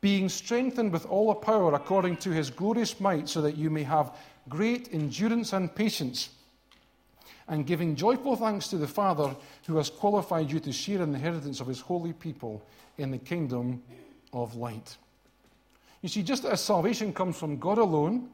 Being 0.00 0.28
strengthened 0.28 0.92
with 0.92 1.06
all 1.06 1.28
the 1.28 1.34
power 1.34 1.74
according 1.74 2.16
to 2.18 2.30
his 2.30 2.50
glorious 2.50 3.00
might, 3.00 3.28
so 3.28 3.40
that 3.42 3.56
you 3.56 3.70
may 3.70 3.84
have 3.84 4.16
great 4.48 4.88
endurance 4.92 5.52
and 5.52 5.74
patience, 5.74 6.30
and 7.48 7.66
giving 7.66 7.96
joyful 7.96 8.36
thanks 8.36 8.68
to 8.68 8.76
the 8.76 8.86
Father 8.86 9.34
who 9.66 9.76
has 9.76 9.88
qualified 9.88 10.50
you 10.50 10.60
to 10.60 10.72
share 10.72 11.02
in 11.02 11.12
the 11.12 11.18
inheritance 11.18 11.60
of 11.60 11.66
his 11.66 11.80
holy 11.80 12.12
people 12.12 12.62
in 12.98 13.10
the 13.10 13.18
kingdom 13.18 13.82
of 14.32 14.54
light. 14.54 14.96
You 16.02 16.08
see, 16.08 16.22
just 16.22 16.44
as 16.44 16.60
salvation 16.60 17.12
comes 17.12 17.38
from 17.38 17.58
God 17.58 17.78
alone, 17.78 18.28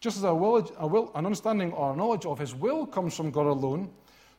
just 0.00 0.16
as 0.16 0.24
a 0.24 0.34
will, 0.34 0.68
a 0.78 0.86
will, 0.86 1.12
an 1.14 1.24
understanding 1.24 1.72
or 1.72 1.92
a 1.92 1.96
knowledge 1.96 2.26
of 2.26 2.38
his 2.38 2.54
will 2.54 2.86
comes 2.86 3.16
from 3.16 3.30
God 3.30 3.46
alone, 3.46 3.88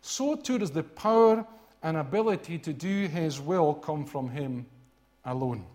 so 0.02 0.36
too 0.36 0.58
does 0.58 0.72
the 0.72 0.84
power 0.84 1.46
and 1.82 1.98
ability 1.98 2.58
to 2.60 2.74
do 2.74 3.08
his 3.08 3.40
will 3.40 3.74
come 3.74 4.06
from 4.06 4.30
him 4.30 4.66
alone. 5.26 5.66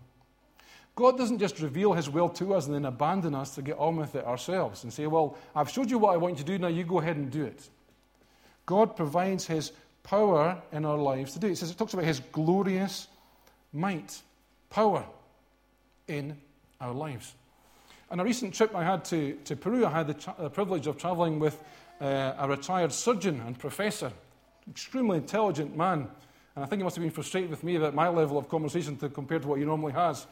God 0.99 1.17
doesn't 1.17 1.39
just 1.39 1.61
reveal 1.61 1.93
his 1.93 2.09
will 2.09 2.27
to 2.27 2.53
us 2.53 2.65
and 2.65 2.75
then 2.75 2.83
abandon 2.83 3.33
us 3.33 3.55
to 3.55 3.61
get 3.61 3.79
on 3.79 3.95
with 3.95 4.15
it 4.15 4.25
ourselves 4.25 4.83
and 4.83 4.91
say, 4.91 5.07
Well, 5.07 5.37
I've 5.55 5.69
showed 5.69 5.89
you 5.89 5.97
what 5.97 6.13
I 6.13 6.17
want 6.17 6.33
you 6.33 6.43
to 6.43 6.51
do, 6.51 6.59
now 6.59 6.67
you 6.67 6.83
go 6.83 6.99
ahead 6.99 7.15
and 7.15 7.31
do 7.31 7.45
it. 7.45 7.69
God 8.65 8.97
provides 8.97 9.47
his 9.47 9.71
power 10.03 10.61
in 10.73 10.83
our 10.83 10.97
lives 10.97 11.31
to 11.33 11.39
do 11.39 11.47
it. 11.47 11.51
It, 11.51 11.57
says, 11.57 11.71
it 11.71 11.77
talks 11.77 11.93
about 11.93 12.03
his 12.03 12.19
glorious 12.33 13.07
might, 13.71 14.21
power 14.69 15.05
in 16.09 16.35
our 16.81 16.91
lives. 16.91 17.33
On 18.11 18.19
a 18.19 18.23
recent 18.25 18.53
trip 18.53 18.75
I 18.75 18.83
had 18.83 19.05
to, 19.05 19.37
to 19.45 19.55
Peru, 19.55 19.85
I 19.85 19.91
had 19.91 20.07
the, 20.07 20.15
tra- 20.15 20.35
the 20.37 20.49
privilege 20.49 20.85
of 20.85 20.97
traveling 20.97 21.39
with 21.39 21.63
uh, 22.01 22.33
a 22.37 22.49
retired 22.49 22.91
surgeon 22.91 23.41
and 23.47 23.57
professor, 23.57 24.11
extremely 24.69 25.19
intelligent 25.19 25.77
man. 25.77 26.09
And 26.57 26.65
I 26.65 26.67
think 26.67 26.81
he 26.81 26.83
must 26.83 26.97
have 26.97 27.03
been 27.03 27.11
frustrated 27.11 27.49
with 27.49 27.63
me 27.63 27.77
about 27.77 27.95
my 27.95 28.09
level 28.09 28.37
of 28.37 28.49
conversation 28.49 28.97
to, 28.97 29.07
compared 29.07 29.43
to 29.43 29.47
what 29.47 29.59
he 29.59 29.63
normally 29.63 29.93
has. 29.93 30.27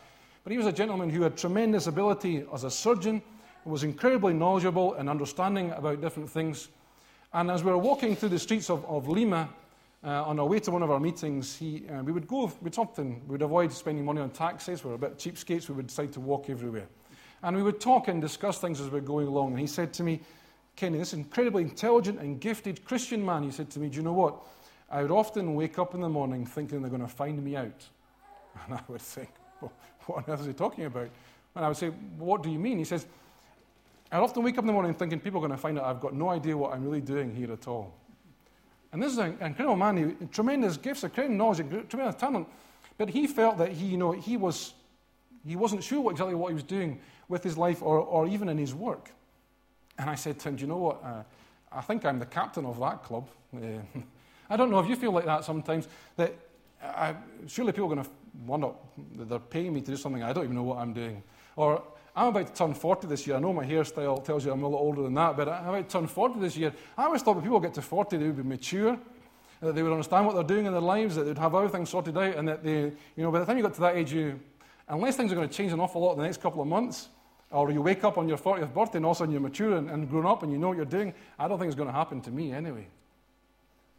But 0.47 0.53
he 0.53 0.57
was 0.60 0.67
a 0.67 0.71
gentleman 0.71 1.10
who 1.10 1.23
had 1.23 1.36
tremendous 1.36 1.88
ability 1.88 2.45
as 2.53 2.63
a 2.63 2.71
surgeon, 2.71 3.21
was 3.65 3.83
incredibly 3.83 4.33
knowledgeable 4.33 4.93
and 4.93 5.10
understanding 5.10 5.71
about 5.71 5.99
different 5.99 6.29
things. 6.29 6.69
And 7.33 7.51
as 7.51 7.65
we 7.65 7.71
were 7.71 7.77
walking 7.77 8.15
through 8.15 8.29
the 8.29 8.39
streets 8.39 8.69
of, 8.69 8.86
of 8.86 9.10
Lima 9.10 9.49
uh, 10.05 10.23
on 10.23 10.39
our 10.39 10.45
way 10.45 10.60
to 10.60 10.71
one 10.71 10.83
of 10.83 10.89
our 10.89 11.01
meetings, 11.01 11.53
he, 11.57 11.83
uh, 11.89 12.01
we 12.01 12.13
would 12.13 12.29
go, 12.29 12.49
we'd 12.62 12.77
often, 12.77 13.21
we'd 13.27 13.41
avoid 13.41 13.73
spending 13.73 14.05
money 14.05 14.21
on 14.21 14.29
taxis. 14.29 14.86
We 14.86 14.91
were 14.91 14.95
a 14.95 14.97
bit 14.97 15.17
cheapskates. 15.17 15.67
We 15.67 15.75
would 15.75 15.88
decide 15.88 16.13
to 16.13 16.21
walk 16.21 16.49
everywhere. 16.49 16.88
And 17.43 17.53
we 17.53 17.62
would 17.62 17.81
talk 17.81 18.07
and 18.07 18.21
discuss 18.21 18.57
things 18.57 18.79
as 18.79 18.86
we 18.86 19.01
were 19.01 19.05
going 19.05 19.27
along. 19.27 19.49
And 19.49 19.60
he 19.60 19.67
said 19.67 19.91
to 19.95 20.03
me, 20.03 20.21
Kenny, 20.77 20.99
this 20.99 21.12
incredibly 21.12 21.63
intelligent 21.63 22.21
and 22.21 22.39
gifted 22.39 22.86
Christian 22.86 23.25
man, 23.25 23.43
he 23.43 23.51
said 23.51 23.69
to 23.71 23.81
me, 23.81 23.89
Do 23.89 23.97
you 23.97 24.01
know 24.01 24.13
what? 24.13 24.45
I 24.89 25.01
would 25.01 25.12
often 25.12 25.55
wake 25.55 25.77
up 25.77 25.93
in 25.93 25.99
the 25.99 26.07
morning 26.07 26.45
thinking 26.45 26.79
they're 26.81 26.89
going 26.89 27.01
to 27.01 27.07
find 27.10 27.43
me 27.43 27.57
out. 27.57 27.86
And 28.65 28.75
I 28.75 28.81
would 28.88 29.01
think, 29.01 29.29
well, 29.62 29.73
What 30.13 30.27
on 30.27 30.33
earth 30.33 30.41
is 30.41 30.47
he 30.47 30.53
talking 30.53 30.85
about? 30.85 31.09
And 31.55 31.65
I 31.65 31.67
would 31.67 31.77
say, 31.77 31.89
What 32.17 32.43
do 32.43 32.49
you 32.49 32.59
mean? 32.59 32.77
He 32.77 32.85
says, 32.85 33.05
I 34.11 34.17
often 34.17 34.43
wake 34.43 34.57
up 34.57 34.63
in 34.63 34.67
the 34.67 34.73
morning 34.73 34.93
thinking 34.93 35.19
people 35.19 35.39
are 35.39 35.47
going 35.47 35.57
to 35.57 35.61
find 35.61 35.77
out 35.77 35.85
I've 35.85 35.99
got 35.99 36.13
no 36.13 36.29
idea 36.29 36.57
what 36.57 36.73
I'm 36.73 36.83
really 36.83 37.01
doing 37.01 37.35
here 37.35 37.51
at 37.51 37.67
all. 37.67 37.93
And 38.93 39.03
this 39.03 39.11
is 39.11 39.17
an 39.17 39.37
incredible 39.41 39.75
man, 39.75 39.97
he, 39.97 40.25
tremendous 40.27 40.77
gifts, 40.77 41.03
a 41.03 41.09
tremendous 41.09 41.37
knowledge, 41.37 41.59
a 41.59 41.83
tremendous 41.83 42.15
talent. 42.15 42.47
But 42.97 43.09
he 43.09 43.27
felt 43.27 43.57
that 43.57 43.73
he, 43.73 43.85
you 43.85 43.97
know, 43.97 44.11
he, 44.11 44.37
was, 44.37 44.73
he 45.45 45.55
wasn't 45.55 45.83
sure 45.83 45.99
what, 45.99 46.11
exactly 46.11 46.35
what 46.35 46.49
he 46.49 46.53
was 46.53 46.63
doing 46.63 46.99
with 47.27 47.43
his 47.43 47.57
life 47.57 47.81
or, 47.81 47.99
or 47.99 48.27
even 48.27 48.47
in 48.47 48.57
his 48.57 48.73
work. 48.73 49.11
And 49.99 50.09
I 50.09 50.15
said 50.15 50.39
to 50.39 50.49
him, 50.49 50.55
Do 50.55 50.61
you 50.61 50.67
know 50.67 50.77
what? 50.77 51.03
Uh, 51.03 51.23
I 51.71 51.81
think 51.81 52.05
I'm 52.05 52.17
the 52.19 52.25
captain 52.25 52.65
of 52.65 52.79
that 52.79 53.03
club. 53.03 53.27
Uh, 53.53 53.59
I 54.49 54.55
don't 54.55 54.71
know 54.71 54.79
if 54.79 54.87
you 54.87 54.95
feel 54.95 55.11
like 55.11 55.25
that 55.25 55.43
sometimes, 55.43 55.89
that 56.15 56.33
I, 56.81 57.15
surely 57.47 57.73
people 57.73 57.91
are 57.91 57.95
going 57.95 58.05
to 58.05 58.11
that 58.45 59.30
they're 59.30 59.39
paying 59.39 59.73
me 59.73 59.82
to 59.82 59.91
do 59.91 59.97
something 59.97 60.23
I 60.23 60.34
don't 60.34 60.43
even 60.43 60.56
know 60.56 60.63
what 60.63 60.78
I'm 60.78 60.93
doing. 60.93 61.23
Or 61.56 61.84
I'm 62.15 62.28
about 62.28 62.47
to 62.47 62.54
turn 62.54 62.73
40 62.73 63.08
this 63.08 63.28
year. 63.28 63.36
I 63.36 63.39
know 63.39 63.54
my 63.54 63.65
hairstyle 63.65 64.23
tells 64.23 64.43
you 64.43 64.52
I'm 64.52 64.63
a 64.63 64.67
little 64.67 64.80
older 64.80 65.04
than 65.04 65.13
that, 65.13 65.38
but 65.38 65.47
I'm 65.47 65.69
about 65.69 65.89
to 65.89 66.00
turn 66.00 66.08
40 66.08 66.39
this 66.39 66.58
year. 66.58 66.73
I 66.97 67.06
always 67.06 67.21
thought 67.21 67.36
when 67.36 67.43
people 67.43 67.60
get 67.60 67.76
to 67.76 67.82
40, 67.82 68.17
they 68.17 68.26
would 68.26 68.38
be 68.38 68.43
mature, 68.43 68.97
that 69.62 69.76
they 69.76 69.84
would 69.84 69.91
understand 69.91 70.26
what 70.26 70.36
they're 70.36 70.43
doing 70.43 70.65
in 70.65 70.71
their 70.71 70.82
lives, 70.82 71.15
that 71.15 71.23
they'd 71.23 71.38
have 71.38 71.54
everything 71.54 71.86
sorted 71.86 72.17
out, 72.17 72.36
and 72.36 72.47
that 72.47 72.63
they, 72.63 72.80
you 72.82 72.93
know, 73.17 73.32
by 73.32 73.39
the 73.39 73.45
time 73.45 73.58
you 73.58 73.63
got 73.63 73.76
to 73.76 73.82
that 73.82 73.95
age, 73.95 74.13
you, 74.13 74.39
unless 74.88 75.15
things 75.15 75.32
are 75.32 75.36
going 75.36 75.47
to 75.47 75.54
change 75.54 75.71
an 75.71 75.80
awful 75.80 76.02
lot 76.02 76.13
in 76.13 76.17
the 76.17 76.23
next 76.23 76.41
couple 76.41 76.62
of 76.62 76.67
months, 76.67 77.10
or 77.52 77.71
you 77.71 77.82
wake 77.82 78.04
up 78.04 78.17
on 78.17 78.28
your 78.28 78.38
40th 78.38 78.73
birthday 78.73 78.97
and 78.97 79.06
all 79.06 79.12
of 79.12 79.17
a 79.17 79.19
sudden 79.19 79.32
you're 79.32 79.41
mature 79.41 79.78
and, 79.78 79.89
and 79.89 80.10
grown 80.10 80.26
up 80.26 80.43
and 80.43 80.52
you 80.52 80.58
know 80.58 80.69
what 80.69 80.78
you're 80.78 80.86
doing, 80.86 81.13
I 81.38 81.47
don't 81.47 81.60
think 81.60 81.67
it's 81.67 81.78
going 81.78 81.88
to 81.88 81.93
happen 81.93 82.21
to 82.21 82.32
me 82.32 82.52
anyway. 82.52 82.88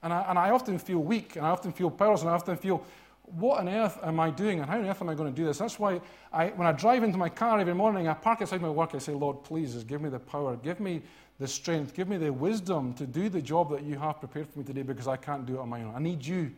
And 0.03 0.13
I, 0.13 0.27
and 0.29 0.39
I 0.39 0.51
often 0.51 0.79
feel 0.79 0.99
weak, 0.99 1.37
and 1.37 1.47
I 1.47 1.51
often 1.51 1.73
feel 1.73 1.91
powerless, 1.91 2.23
and 2.23 2.31
I 2.31 2.35
often 2.35 2.57
feel, 2.57 2.85
what 3.33 3.61
on 3.61 3.69
earth 3.69 3.99
am 4.03 4.21
I 4.21 4.31
doing, 4.31 4.61
and 4.61 4.69
how 4.69 4.79
on 4.79 4.87
earth 4.87 5.01
am 5.01 5.09
I 5.09 5.15
going 5.15 5.33
to 5.33 5.37
do 5.37 5.47
this? 5.47 5.59
That's 5.59 5.79
why 5.79 6.01
I, 6.33 6.49
when 6.49 6.67
I 6.67 6.73
drive 6.73 7.03
into 7.03 7.19
my 7.19 7.29
car 7.29 7.59
every 7.59 7.75
morning, 7.75 8.09
I 8.09 8.15
park 8.15 8.43
outside 8.43 8.61
my 8.61 8.71
work, 8.71 8.95
I 8.95 8.99
say, 8.99 9.13
Lord, 9.13 9.43
please, 9.45 9.75
just 9.75 9.87
give 9.87 10.01
me 10.01 10.09
the 10.09 10.19
power, 10.19 10.57
give 10.57 10.81
me 10.81 11.03
the 11.39 11.47
strength, 11.47 11.95
give 11.95 12.09
me 12.09 12.17
the 12.17 12.33
wisdom 12.33 12.95
to 12.95 13.07
do 13.07 13.29
the 13.29 13.41
job 13.41 13.71
that 13.71 13.83
you 13.83 13.99
have 13.99 14.19
prepared 14.19 14.49
for 14.49 14.59
me 14.59 14.65
today 14.65 14.83
because 14.83 15.07
I 15.07 15.17
can't 15.17 15.47
do 15.47 15.57
it 15.57 15.61
on 15.61 15.69
my 15.69 15.83
own. 15.83 15.95
I 15.95 16.01
need 16.01 16.25
you 16.25 16.51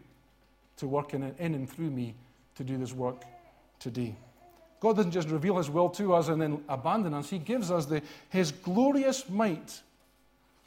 to 0.78 0.86
work 0.86 1.12
in, 1.12 1.22
in 1.38 1.54
and 1.54 1.68
through 1.68 1.90
me 1.90 2.14
to 2.56 2.64
do 2.64 2.78
this 2.78 2.92
work 2.92 3.24
today. 3.78 4.16
God 4.80 4.96
doesn't 4.96 5.12
just 5.12 5.28
reveal 5.28 5.58
His 5.58 5.68
will 5.68 5.90
to 5.90 6.14
us 6.14 6.28
and 6.28 6.40
then 6.40 6.64
abandon 6.68 7.12
us, 7.12 7.28
He 7.28 7.38
gives 7.38 7.70
us 7.70 7.84
the, 7.86 8.02
His 8.30 8.50
glorious 8.52 9.28
might 9.28 9.82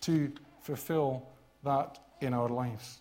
to 0.01 0.31
fulfill 0.61 1.23
that 1.63 1.99
in 2.21 2.33
our 2.33 2.49
lives. 2.49 2.99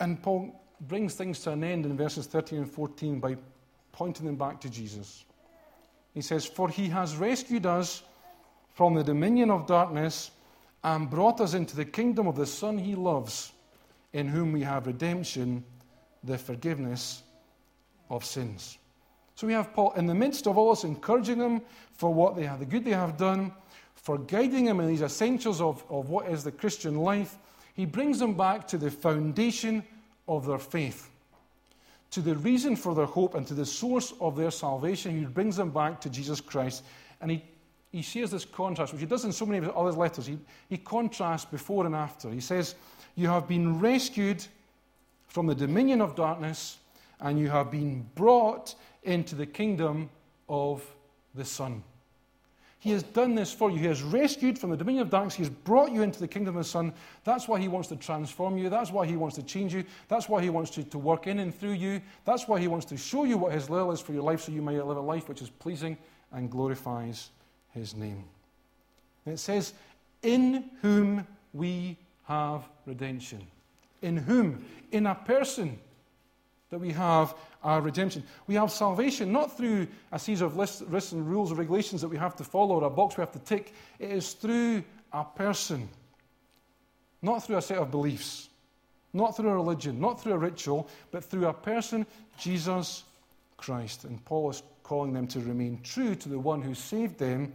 And 0.00 0.22
Paul 0.22 0.60
brings 0.80 1.14
things 1.14 1.40
to 1.40 1.52
an 1.52 1.64
end 1.64 1.86
in 1.86 1.96
verses 1.96 2.26
13 2.26 2.58
and 2.58 2.70
14 2.70 3.20
by 3.20 3.36
pointing 3.92 4.26
them 4.26 4.36
back 4.36 4.60
to 4.60 4.70
Jesus. 4.70 5.24
He 6.14 6.20
says, 6.20 6.46
For 6.46 6.68
he 6.68 6.88
has 6.88 7.16
rescued 7.16 7.66
us 7.66 8.02
from 8.74 8.94
the 8.94 9.04
dominion 9.04 9.50
of 9.50 9.66
darkness 9.66 10.30
and 10.84 11.10
brought 11.10 11.40
us 11.40 11.54
into 11.54 11.76
the 11.76 11.84
kingdom 11.84 12.26
of 12.26 12.36
the 12.36 12.46
Son 12.46 12.78
he 12.78 12.94
loves, 12.94 13.52
in 14.12 14.28
whom 14.28 14.52
we 14.52 14.62
have 14.62 14.86
redemption, 14.86 15.64
the 16.22 16.38
forgiveness 16.38 17.22
of 18.10 18.24
sins. 18.24 18.78
So 19.34 19.46
we 19.46 19.52
have 19.52 19.72
Paul 19.72 19.92
in 19.92 20.06
the 20.06 20.14
midst 20.14 20.46
of 20.46 20.56
all 20.56 20.74
this, 20.74 20.84
encouraging 20.84 21.38
them 21.38 21.62
for 21.92 22.12
what 22.12 22.36
they 22.36 22.44
have, 22.44 22.60
the 22.60 22.66
good 22.66 22.84
they 22.84 22.92
have 22.92 23.16
done, 23.16 23.52
for 23.94 24.18
guiding 24.18 24.64
them 24.64 24.80
in 24.80 24.86
these 24.86 25.02
essentials 25.02 25.60
of, 25.60 25.84
of 25.90 26.08
what 26.08 26.28
is 26.28 26.44
the 26.44 26.52
Christian 26.52 26.98
life. 26.98 27.36
He 27.74 27.84
brings 27.84 28.18
them 28.18 28.34
back 28.34 28.66
to 28.68 28.78
the 28.78 28.90
foundation 28.90 29.84
of 30.28 30.46
their 30.46 30.58
faith, 30.58 31.10
to 32.10 32.20
the 32.20 32.36
reason 32.36 32.76
for 32.76 32.94
their 32.94 33.06
hope, 33.06 33.34
and 33.34 33.46
to 33.46 33.54
the 33.54 33.66
source 33.66 34.12
of 34.20 34.36
their 34.36 34.50
salvation. 34.50 35.18
He 35.18 35.24
brings 35.24 35.56
them 35.56 35.70
back 35.70 36.00
to 36.02 36.10
Jesus 36.10 36.40
Christ. 36.40 36.84
And 37.20 37.30
he, 37.30 37.44
he 37.90 38.02
shares 38.02 38.30
this 38.30 38.44
contrast, 38.44 38.92
which 38.92 39.00
he 39.00 39.06
does 39.06 39.24
in 39.24 39.32
so 39.32 39.46
many 39.46 39.58
of 39.58 39.64
his 39.64 39.72
other 39.74 39.92
letters. 39.92 40.26
He, 40.26 40.38
he 40.68 40.78
contrasts 40.78 41.44
before 41.44 41.86
and 41.86 41.94
after. 41.94 42.30
He 42.30 42.40
says, 42.40 42.74
You 43.16 43.28
have 43.28 43.48
been 43.48 43.80
rescued 43.80 44.44
from 45.26 45.46
the 45.46 45.54
dominion 45.54 46.00
of 46.00 46.14
darkness, 46.14 46.78
and 47.20 47.38
you 47.38 47.48
have 47.48 47.70
been 47.70 48.08
brought 48.14 48.74
into 49.02 49.34
the 49.34 49.46
kingdom 49.46 50.10
of 50.48 50.84
the 51.34 51.44
Son. 51.44 51.82
He 52.80 52.90
has 52.90 53.02
done 53.02 53.34
this 53.34 53.52
for 53.52 53.70
you. 53.70 53.78
He 53.78 53.86
has 53.86 54.02
rescued 54.02 54.56
from 54.56 54.70
the 54.70 54.76
dominion 54.76 55.02
of 55.02 55.10
darkness. 55.10 55.34
He 55.34 55.42
has 55.42 55.50
brought 55.50 55.90
you 55.90 56.02
into 56.02 56.20
the 56.20 56.28
kingdom 56.28 56.56
of 56.56 56.62
the 56.62 56.68
Son. 56.68 56.92
That's 57.24 57.48
why 57.48 57.58
He 57.58 57.66
wants 57.66 57.88
to 57.88 57.96
transform 57.96 58.56
you. 58.56 58.68
That's 58.68 58.92
why 58.92 59.04
He 59.04 59.16
wants 59.16 59.34
to 59.36 59.42
change 59.42 59.74
you. 59.74 59.84
That's 60.06 60.28
why 60.28 60.42
He 60.42 60.50
wants 60.50 60.70
to, 60.72 60.84
to 60.84 60.98
work 60.98 61.26
in 61.26 61.40
and 61.40 61.52
through 61.52 61.72
you. 61.72 62.00
That's 62.24 62.46
why 62.46 62.60
He 62.60 62.68
wants 62.68 62.86
to 62.86 62.96
show 62.96 63.24
you 63.24 63.36
what 63.36 63.52
His 63.52 63.68
will 63.68 63.90
is 63.90 64.00
for 64.00 64.12
your 64.12 64.22
life 64.22 64.42
so 64.42 64.52
you 64.52 64.62
may 64.62 64.80
live 64.80 64.96
a 64.96 65.00
life 65.00 65.28
which 65.28 65.42
is 65.42 65.50
pleasing 65.50 65.98
and 66.32 66.48
glorifies 66.48 67.30
His 67.72 67.96
name. 67.96 68.24
And 69.26 69.34
it 69.34 69.38
says, 69.38 69.72
In 70.22 70.70
whom 70.80 71.26
we 71.52 71.96
have 72.26 72.62
redemption. 72.86 73.44
In 74.02 74.16
whom? 74.16 74.64
In 74.92 75.06
a 75.06 75.16
person 75.16 75.80
that 76.70 76.78
we 76.78 76.90
have 76.92 77.34
our 77.62 77.80
redemption. 77.80 78.22
We 78.46 78.54
have 78.54 78.70
salvation 78.70 79.32
not 79.32 79.56
through 79.56 79.88
a 80.12 80.18
series 80.18 80.40
of 80.40 80.56
lists, 80.56 80.82
lists 80.82 81.12
and 81.12 81.28
rules 81.28 81.50
or 81.50 81.56
regulations 81.56 82.00
that 82.02 82.08
we 82.08 82.16
have 82.16 82.36
to 82.36 82.44
follow 82.44 82.76
or 82.80 82.84
a 82.84 82.90
box 82.90 83.16
we 83.16 83.22
have 83.22 83.32
to 83.32 83.38
tick. 83.40 83.72
It 83.98 84.10
is 84.10 84.32
through 84.34 84.84
a 85.12 85.24
person, 85.24 85.88
not 87.22 87.44
through 87.44 87.56
a 87.56 87.62
set 87.62 87.78
of 87.78 87.90
beliefs, 87.90 88.48
not 89.12 89.36
through 89.36 89.50
a 89.50 89.54
religion, 89.54 90.00
not 90.00 90.20
through 90.20 90.34
a 90.34 90.38
ritual, 90.38 90.88
but 91.10 91.24
through 91.24 91.46
a 91.46 91.52
person, 91.52 92.06
Jesus 92.38 93.04
Christ. 93.56 94.04
And 94.04 94.22
Paul 94.24 94.50
is 94.50 94.62
calling 94.82 95.12
them 95.12 95.26
to 95.28 95.40
remain 95.40 95.80
true 95.82 96.14
to 96.14 96.28
the 96.28 96.38
one 96.38 96.62
who 96.62 96.74
saved 96.74 97.18
them, 97.18 97.52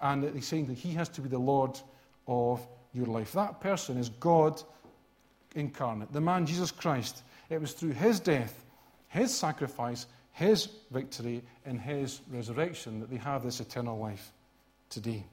and 0.00 0.22
that 0.22 0.34
he's 0.34 0.46
saying 0.46 0.66
that 0.66 0.76
he 0.76 0.92
has 0.92 1.08
to 1.10 1.20
be 1.20 1.28
the 1.28 1.38
Lord 1.38 1.78
of 2.26 2.66
your 2.92 3.06
life. 3.06 3.32
That 3.32 3.60
person 3.60 3.96
is 3.96 4.08
God 4.08 4.62
incarnate, 5.56 6.12
the 6.12 6.20
man 6.20 6.46
Jesus 6.46 6.70
Christ. 6.70 7.22
It 7.50 7.60
was 7.60 7.72
through 7.72 7.92
his 7.92 8.20
death 8.20 8.64
his 9.08 9.34
sacrifice, 9.34 10.06
his 10.32 10.68
victory 10.90 11.42
and 11.64 11.80
his 11.80 12.20
resurrection 12.30 13.00
that 13.00 13.10
they 13.10 13.16
have 13.16 13.42
this 13.42 13.60
eternal 13.60 13.98
life 13.98 14.32
today. 14.90 15.24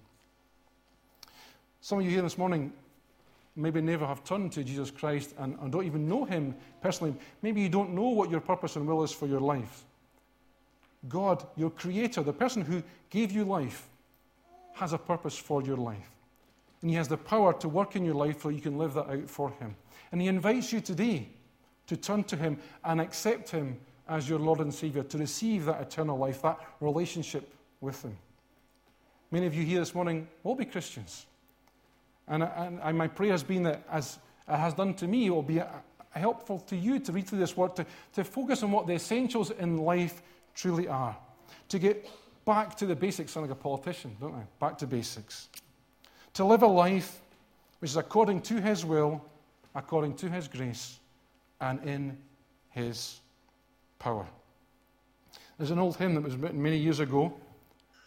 Some 1.82 2.00
of 2.00 2.06
you 2.06 2.12
here 2.12 2.22
this 2.22 2.38
morning 2.38 2.72
maybe 3.56 3.82
never 3.82 4.08
have 4.08 4.24
turned 4.24 4.52
to 4.54 4.64
Jesus 4.64 4.90
Christ 4.90 5.36
and, 5.38 5.58
and 5.60 5.72
don't 5.72 5.86
even 5.86 6.08
know 6.08 6.24
him 6.24 6.56
personally. 6.82 7.14
Maybe 7.42 7.62
you 7.62 7.70
don't 7.70 7.94
know 7.94 8.10
what 8.10 8.30
your 8.30 8.40
purpose 8.40 8.76
and 8.76 8.88
will 8.88 9.04
is 9.04 9.12
for 9.12 9.28
your 9.28 9.42
life. 9.42 9.84
God, 11.10 11.46
your 11.58 11.70
creator, 11.70 12.24
the 12.24 12.32
person 12.32 12.62
who 12.62 12.82
gave 13.10 13.32
you 13.32 13.44
life, 13.44 13.88
has 14.76 14.94
a 14.94 14.98
purpose 14.98 15.38
for 15.38 15.62
your 15.62 15.76
life. 15.76 16.10
And 16.82 16.90
He 16.90 16.96
has 16.96 17.10
the 17.10 17.18
power 17.18 17.54
to 17.60 17.68
work 17.68 17.98
in 17.98 18.06
your 18.06 18.16
life 18.16 18.42
so 18.42 18.50
you 18.50 18.62
can 18.62 18.78
live 18.78 18.94
that 18.94 19.10
out 19.10 19.30
for 19.30 19.52
Him. 19.52 19.76
And 20.13 20.21
He 20.21 20.28
invites 20.28 20.71
you 20.71 20.80
today 20.80 21.28
to 21.88 21.97
turn 21.97 22.23
to 22.26 22.36
Him 22.36 22.60
and 22.86 23.02
accept 23.02 23.49
Him 23.49 23.80
as 24.08 24.30
your 24.30 24.38
Lord 24.38 24.60
and 24.60 24.71
Savior, 24.71 25.02
to 25.02 25.17
receive 25.17 25.65
that 25.65 25.82
eternal 25.82 26.17
life, 26.17 26.43
that 26.43 26.60
relationship 26.80 27.52
with 27.82 27.99
Him. 28.04 28.15
Many 29.32 29.47
of 29.47 29.56
you 29.56 29.63
here 29.63 29.80
this 29.80 29.95
morning 29.95 30.28
will 30.43 30.54
be 30.54 30.65
Christians. 30.65 31.26
And, 32.28 32.43
and, 32.43 32.80
and 32.84 32.95
my 32.95 33.08
prayer 33.08 33.32
has 33.32 33.41
been 33.41 33.63
that, 33.63 33.82
as 33.91 34.19
it 34.47 34.56
has 34.56 34.76
done 34.76 34.93
to 34.95 35.08
me, 35.08 35.26
it 35.26 35.30
will 35.32 35.41
be 35.41 35.60
helpful 36.12 36.60
to 36.60 36.76
you 36.76 36.99
to 36.99 37.12
read 37.12 37.28
through 37.28 37.39
this 37.39 37.58
word, 37.58 37.76
to, 37.78 37.86
to 38.13 38.23
focus 38.23 38.62
on 38.62 38.71
what 38.71 38.86
the 38.86 38.93
essentials 38.93 39.49
in 39.49 39.78
life 39.78 40.21
truly 40.54 40.88
are. 40.88 41.17
To 41.69 41.80
get 41.80 42.08
back 42.45 42.76
to 42.76 42.86
the 42.86 42.95
basics, 42.95 43.32
sound 43.32 43.47
like 43.47 43.58
a 43.58 43.60
politician, 43.60 44.15
don't 44.21 44.36
I? 44.36 44.43
Back 44.60 44.78
to 44.78 44.86
basics. 44.86 45.49
To 46.36 46.45
live 46.45 46.62
a 46.62 46.67
life 46.67 47.19
which 47.80 47.89
is 47.89 47.97
according 47.97 48.41
to 48.41 48.62
His 48.62 48.86
will, 48.86 49.26
according 49.76 50.16
to 50.16 50.30
His 50.30 50.48
grace, 50.48 51.00
and 51.62 51.84
in 51.84 52.18
His 52.70 53.20
power. 54.00 54.28
There's 55.58 55.72
an 55.72 55.80
old 55.80 55.98
hymn 55.98 56.16
that 56.16 56.24
was 56.24 56.36
written 56.36 56.62
many 56.62 56.78
years 56.78 57.00
ago, 57.00 57.34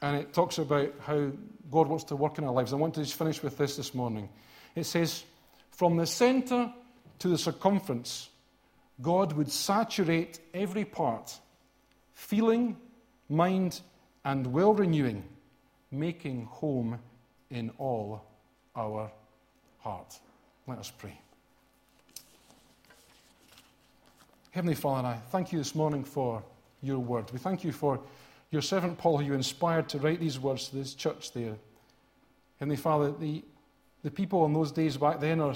and 0.03 0.17
it 0.17 0.33
talks 0.33 0.59
about 0.59 0.93
how 1.01 1.31
God 1.71 1.89
wants 1.89 2.05
to 2.05 2.17
work 2.17 2.39
in 2.39 2.45
our 2.45 2.53
lives. 2.53 2.73
I 2.73 2.77
want 2.77 2.95
to 2.95 3.03
just 3.03 3.19
finish 3.19 3.43
with 3.43 3.57
this 3.57 3.77
this 3.77 3.95
morning. 3.95 4.29
It 4.75 4.85
says, 4.85 5.25
From 5.71 5.97
the 5.97 6.07
center 6.07 6.73
to 7.21 7.29
the 7.29 7.39
circumference, 7.39 8.29
God 9.01 9.33
would 9.33 9.51
saturate 9.51 10.41
every 10.55 10.85
part, 10.85 11.39
feeling, 12.15 12.77
mind, 13.29 13.81
and 14.25 14.47
will 14.47 14.75
renewing, 14.75 15.25
making 15.91 16.47
home 16.47 16.99
in 17.51 17.71
all 17.79 18.25
our 18.75 19.11
heart. 19.79 20.19
Let 20.67 20.79
us 20.79 20.91
pray. 20.91 21.21
Heavenly 24.57 24.75
Father, 24.75 25.09
I 25.09 25.19
thank 25.33 25.53
you 25.53 25.59
this 25.59 25.75
morning 25.75 26.03
for 26.03 26.43
your 26.81 26.99
word. 26.99 27.31
We 27.31 27.39
thank 27.39 27.63
you 27.63 27.73
for 27.73 28.01
your 28.51 28.63
servant 28.63 28.97
Paul, 28.97 29.19
who 29.19 29.25
you 29.27 29.35
inspired 29.35 29.87
to 29.91 29.99
write 29.99 30.19
these 30.19 30.41
words 30.41 30.71
to 30.71 30.77
this 30.77 30.95
church 30.95 31.33
there. 31.33 31.57
Heavenly 32.59 32.79
Father, 32.79 33.13
the, 33.13 33.45
the 34.03 34.11
people 34.11 34.47
in 34.47 34.55
those 34.55 34.73
days 34.73 34.97
back 34.97 35.21
then 35.21 35.43
are 35.43 35.55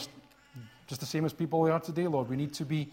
just 0.87 1.01
the 1.01 1.07
same 1.07 1.25
as 1.25 1.33
people 1.33 1.63
they 1.63 1.71
are 1.71 1.81
today, 1.81 2.07
Lord. 2.09 2.29
We 2.29 2.37
need 2.37 2.53
to 2.53 2.67
be 2.67 2.91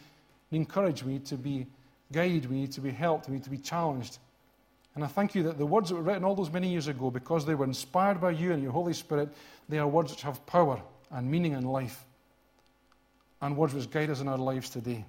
encouraged, 0.52 1.04
we 1.04 1.12
need 1.12 1.26
to 1.26 1.36
be 1.36 1.68
guided, 2.14 2.50
we 2.50 2.56
need 2.56 2.72
to 2.72 2.80
be 2.80 2.92
helped, 2.92 3.28
we 3.28 3.34
need 3.34 3.44
to 3.44 3.50
be 3.50 3.58
challenged. 3.58 4.20
And 4.96 5.04
I 5.04 5.08
thank 5.08 5.36
you 5.36 5.44
that 5.44 5.58
the 5.58 5.66
words 5.66 5.90
that 5.90 5.96
were 5.96 6.04
written 6.04 6.24
all 6.24 6.36
those 6.36 6.54
many 6.54 6.70
years 6.70 6.88
ago, 6.88 7.12
because 7.12 7.46
they 7.46 7.54
were 7.54 7.66
inspired 7.66 8.22
by 8.22 8.32
you 8.32 8.54
and 8.54 8.64
your 8.64 8.72
Holy 8.72 8.94
Spirit, 8.94 9.28
they 9.68 9.78
are 9.78 9.88
words 9.90 10.12
which 10.12 10.22
have 10.22 10.46
power 10.46 10.82
and 11.12 11.30
meaning 11.30 11.52
in 11.52 11.66
life, 11.66 12.06
and 13.42 13.58
words 13.58 13.74
which 13.74 13.92
guide 13.92 14.10
us 14.10 14.22
in 14.22 14.30
our 14.30 14.38
lives 14.38 14.70
today. 14.70 15.04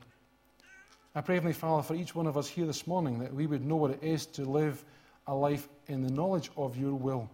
I 1.19 1.21
pray, 1.21 1.35
Heavenly 1.35 1.53
Father, 1.53 1.83
for 1.83 1.97
each 1.97 2.15
one 2.15 2.29
of 2.29 2.39
us 2.39 2.47
here 2.47 2.65
this 2.65 2.87
morning 2.87 3.19
that 3.19 3.35
we 3.35 3.49
would 3.49 3.67
know 3.67 3.75
what 3.75 3.91
it 3.91 4.05
is 4.05 4.25
to 4.27 4.45
live 4.45 4.85
a 5.27 5.35
life 5.35 5.69
in 5.89 6.01
the 6.01 6.13
knowledge 6.13 6.49
of 6.57 6.77
your 6.77 6.95
will. 6.95 7.29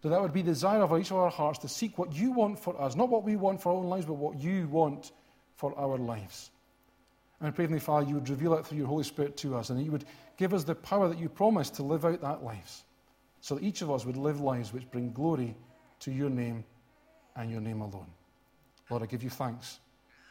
That 0.00 0.08
that 0.08 0.22
would 0.22 0.32
be 0.32 0.40
the 0.40 0.52
desire 0.52 0.80
of 0.80 0.98
each 0.98 1.10
of 1.10 1.18
our 1.18 1.28
hearts 1.28 1.58
to 1.58 1.68
seek 1.68 1.98
what 1.98 2.14
you 2.14 2.32
want 2.32 2.58
for 2.58 2.80
us, 2.80 2.96
not 2.96 3.10
what 3.10 3.24
we 3.24 3.36
want 3.36 3.60
for 3.60 3.68
our 3.68 3.80
own 3.80 3.90
lives, 3.90 4.06
but 4.06 4.14
what 4.14 4.40
you 4.40 4.66
want 4.68 5.12
for 5.56 5.78
our 5.78 5.98
lives. 5.98 6.50
And 7.38 7.48
I 7.48 7.50
pray, 7.50 7.64
Heavenly 7.64 7.80
Father, 7.80 8.08
you 8.08 8.14
would 8.14 8.30
reveal 8.30 8.54
it 8.54 8.64
through 8.64 8.78
your 8.78 8.86
Holy 8.86 9.04
Spirit 9.04 9.36
to 9.38 9.56
us, 9.56 9.68
and 9.68 9.78
that 9.78 9.84
you 9.84 9.92
would 9.92 10.06
give 10.38 10.54
us 10.54 10.64
the 10.64 10.74
power 10.74 11.06
that 11.06 11.18
you 11.18 11.28
promised 11.28 11.74
to 11.74 11.82
live 11.82 12.06
out 12.06 12.22
that 12.22 12.42
life, 12.42 12.82
so 13.42 13.56
that 13.56 13.62
each 13.62 13.82
of 13.82 13.90
us 13.90 14.06
would 14.06 14.16
live 14.16 14.40
lives 14.40 14.72
which 14.72 14.90
bring 14.90 15.12
glory 15.12 15.54
to 16.00 16.10
your 16.10 16.30
name 16.30 16.64
and 17.36 17.50
your 17.50 17.60
name 17.60 17.82
alone. 17.82 18.08
Lord, 18.88 19.02
I 19.02 19.06
give 19.06 19.22
you 19.22 19.28
thanks 19.28 19.80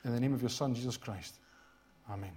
in 0.03 0.13
the 0.13 0.19
name 0.19 0.33
of 0.33 0.41
your 0.41 0.49
Son, 0.49 0.73
Jesus 0.73 0.97
Christ. 0.97 1.36
Amen. 2.10 2.31